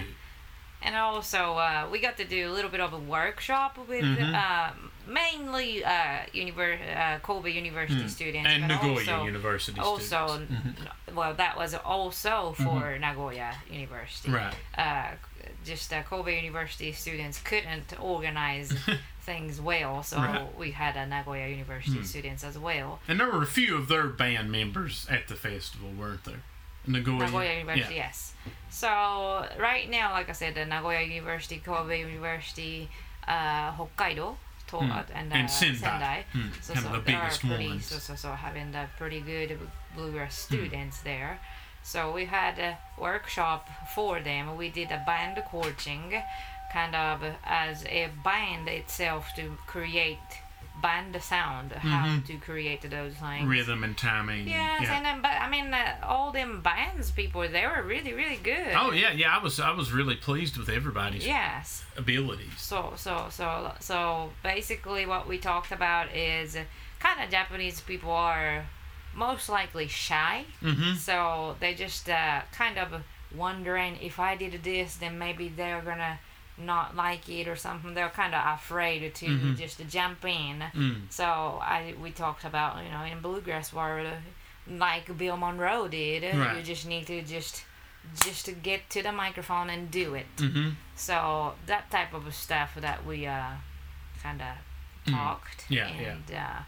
[0.80, 4.74] And also, uh, we got to do a little bit of a workshop with Mhm.
[5.07, 8.09] mainly uh, univer- uh, Kobe University Mm.
[8.09, 10.53] students, And Nagoya also, University also students.
[10.53, 11.15] Mhm.
[11.15, 14.31] well, that was also for Nagoya University.
[14.31, 14.53] Right.
[14.77, 15.07] Uh,
[15.65, 18.73] just uh, Kobe University students couldn't organize
[19.21, 20.57] things well, so Right.
[20.57, 22.03] we had a Nagoya University Hmm.
[22.03, 22.99] students as well.
[23.07, 26.41] And there were a few of their band members at the festival, weren't there?
[26.85, 27.19] Nagoya.
[27.19, 28.07] Nagoya University, Yeah.
[28.09, 28.33] yes.
[28.69, 28.89] So
[29.57, 32.89] right now, like I said, the Nagoya University, Kobe University,
[33.27, 34.35] uh, Hokkaido,
[34.79, 36.25] uh, and, uh, And Sendai.
[36.31, 39.57] Hmm, So, kind so the biggest pretty, so, so, so having the pretty good
[39.95, 40.53] bluegrass Hmm.
[40.55, 41.39] students there.
[41.83, 44.55] So we had a workshop for them.
[44.57, 46.13] We did a band coaching,
[46.71, 50.19] kind of as a band itself to create
[50.83, 52.25] band sound, how Mhm.
[52.27, 53.47] to create those things.
[53.55, 54.47] Rhythm and timing.
[54.47, 54.93] Yes, yeah.
[54.95, 58.73] and then, but I mean, uh, all them bands people, they were really, really good.
[58.81, 59.35] Oh yeah, yeah.
[59.37, 61.83] I was I was really pleased with everybody's Yes.
[61.97, 62.53] abilities.
[62.71, 66.49] So, so, so, so basically, what we talked about is
[66.99, 68.65] kind of Japanese people are
[69.27, 70.35] most likely shy.
[70.61, 70.93] Mm-hmm.
[70.95, 72.87] So they just uh, kind of
[73.35, 76.19] wondering if I did this, then maybe they're gonna
[76.57, 77.93] not like it or something.
[77.93, 79.57] They're kind of afraid to Mhm.
[79.57, 80.59] just jump in.
[80.73, 81.11] Mm.
[81.11, 84.07] So I we talked about you know in bluegrass world,
[84.67, 86.57] like Bill Monroe did, Right.
[86.57, 87.65] you just need to just
[88.23, 90.27] just to get to the microphone and do it.
[90.37, 90.71] Mm-hmm.
[90.95, 93.51] So that type of stuff that we uh,
[94.21, 94.55] kind of
[95.07, 95.11] Mm.
[95.17, 95.65] talked.
[95.69, 96.11] Yeah, yeah.
[96.11, 96.59] and, Uh,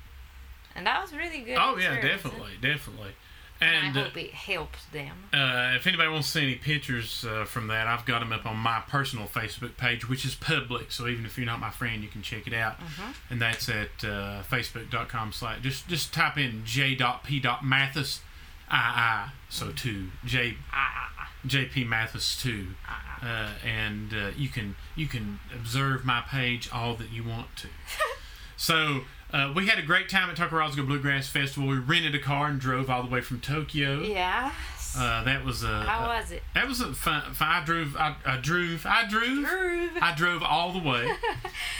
[0.75, 1.57] and that was really good.
[1.57, 3.15] Oh yeah, definitely, definitely.
[3.61, 5.15] And, And I uh, hope it helped them.
[5.33, 8.45] Uh, if anybody wants to see any pictures uh, from that, I've got them up
[8.45, 10.91] on my personal Facebook page, which is public.
[10.91, 12.79] So even if you're not my friend, you can check it out.
[12.79, 13.15] Mhm.
[13.29, 15.61] And that's at uh, facebook.com slash.
[15.61, 18.21] Just just type in j.p.mathes
[18.71, 19.31] II.
[19.49, 20.57] So two J
[21.47, 22.69] JP Mathes two,
[23.21, 27.67] uh, and uh, you can you can observe my page all that you want to.
[28.57, 29.01] so.
[29.35, 31.67] Uh, we had a great time at Takarazuka Bluegrass Festival.
[31.67, 33.99] We rented a car and drove all the way from Tokyo.
[33.99, 34.53] Yes.
[34.97, 35.83] Uh, that was a.
[35.83, 36.43] How a- was it?
[36.53, 37.23] That was a fun.
[37.39, 37.95] I drove.
[37.97, 38.85] I, I drove.
[38.85, 39.45] I drove.
[39.45, 39.91] Groove.
[40.01, 41.11] I drove all the way.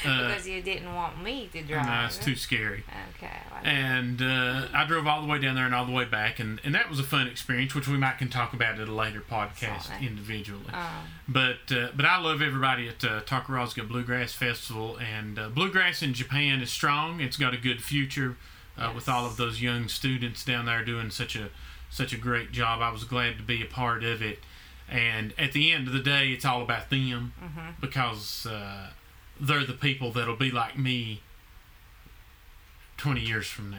[0.06, 1.86] Uh, because you didn't want me to drive.
[1.88, 2.84] no, it's too scary.
[3.18, 3.28] Okay.
[3.52, 6.40] well, And uh, I drove all the way down there and all the way back,
[6.40, 8.92] and, and that was a fun experience, which we might can talk about at a
[8.94, 10.08] later podcast Certainly.
[10.08, 10.70] individually.
[10.74, 16.04] um, But uh, but I love everybody at uh, Takarazuka Bluegrass Festival, and uh, bluegrass
[16.04, 17.20] in Japan is strong.
[17.20, 18.38] It's got a good future
[18.78, 21.50] uh, with all of those young students down there doing such a
[21.96, 22.82] such a great job.
[22.82, 24.40] I was glad to be a part of it.
[24.90, 27.80] And at the end of the day, it's all about them mhm.
[27.80, 28.90] because uh,
[29.40, 31.22] they're the people that'll be like me
[32.98, 33.78] twenty years from now.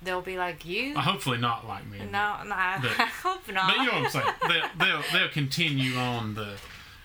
[0.00, 0.96] They'll be like you.
[0.96, 1.98] Uh, hopefully not like me.
[1.98, 2.06] no,
[2.44, 3.68] no, I, But- I hope not.
[3.68, 4.34] But you know what I'm saying.
[4.48, 6.54] They'll, they'll they'll continue on the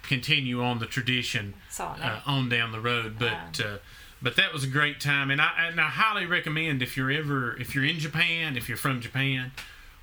[0.03, 3.17] continue on the tradition uh, on down the road.
[3.19, 3.77] But uh,
[4.21, 7.55] but that was a great time, and I and I highly recommend if you're ever
[7.57, 9.51] if you're in Japan, if you're from Japan,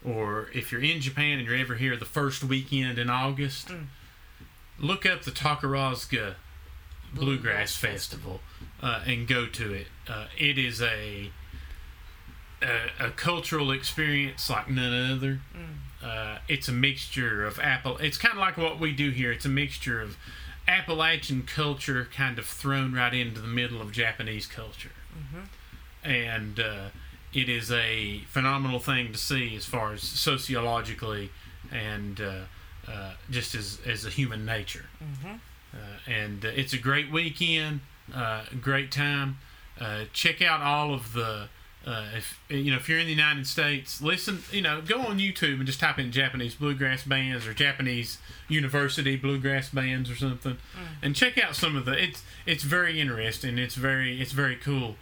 [0.05, 3.87] or if you're in Japan and you're ever here the first weekend in August, Mm.
[4.79, 6.35] look up the Takarazuka
[7.13, 8.41] Bluegrass Bluegrass Festival
[8.83, 9.89] uh, and go to it.
[10.09, 11.31] Uh, it is a,
[12.63, 15.41] a a cultural experience like none other.
[15.57, 15.77] Mm.
[16.03, 17.99] Uh, it's a mixture of apple.
[17.99, 19.33] It's kind of like what we do here.
[19.33, 20.17] It's a mixture of
[20.69, 24.93] Appalachian culture, kind of thrown right into the middle of Japanese culture,
[26.05, 26.89] and uh,
[27.33, 31.31] it is a phenomenal thing to see as far as sociologically
[31.71, 32.41] and uh,
[32.91, 34.87] uh, just as as a human nature.
[34.99, 35.37] hmm
[35.73, 37.79] Uh, and uh, it's a great weekend,
[38.13, 39.39] uh, great time.
[39.81, 41.49] Uh, check out all of the.
[41.87, 44.43] Uh, if you know if you're in the United States, listen.
[44.51, 48.19] You know, go on YouTube and just type in Japanese bluegrass bands or Japanese
[48.49, 50.59] university bluegrass bands or something,
[51.03, 51.93] and check out some of the.
[51.93, 53.57] It's it's very interesting.
[53.59, 54.97] It's very it's very cool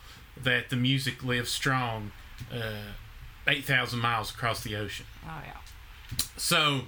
[0.45, 2.13] that the music lives strong,
[2.53, 2.93] uh,
[3.47, 5.07] eight thousand miles across the ocean.
[5.27, 5.55] Oh yeah.
[6.37, 6.83] So,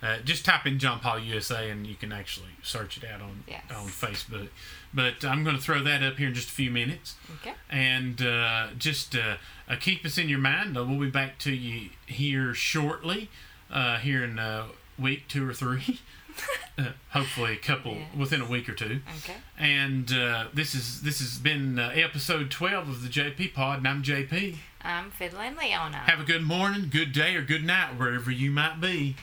[0.02, 3.42] Uh, just type in John Paul USA and you can actually search it out on
[3.48, 3.62] Yes.
[3.74, 4.48] on Facebook.
[4.96, 7.16] But I'm going to throw that up here in just a few minutes.
[7.40, 7.52] Okay.
[7.68, 9.36] And uh, just uh,
[9.68, 10.76] uh, keep us in your mind.
[10.76, 13.28] Uh, we'll be back to you here shortly,
[13.70, 14.68] uh, here in a
[14.98, 16.00] week, two or three.
[16.78, 18.08] uh, hopefully, a couple Yes.
[18.16, 19.00] within a week or two.
[19.18, 19.36] Okay.
[19.58, 23.88] And uh, this is this has been uh, episode 12 of the JP Pod, and
[23.88, 24.56] I'm JP.
[24.82, 25.98] I'm Fiddling Leona.
[25.98, 29.16] Have a good morning, good day, or good night wherever you might be.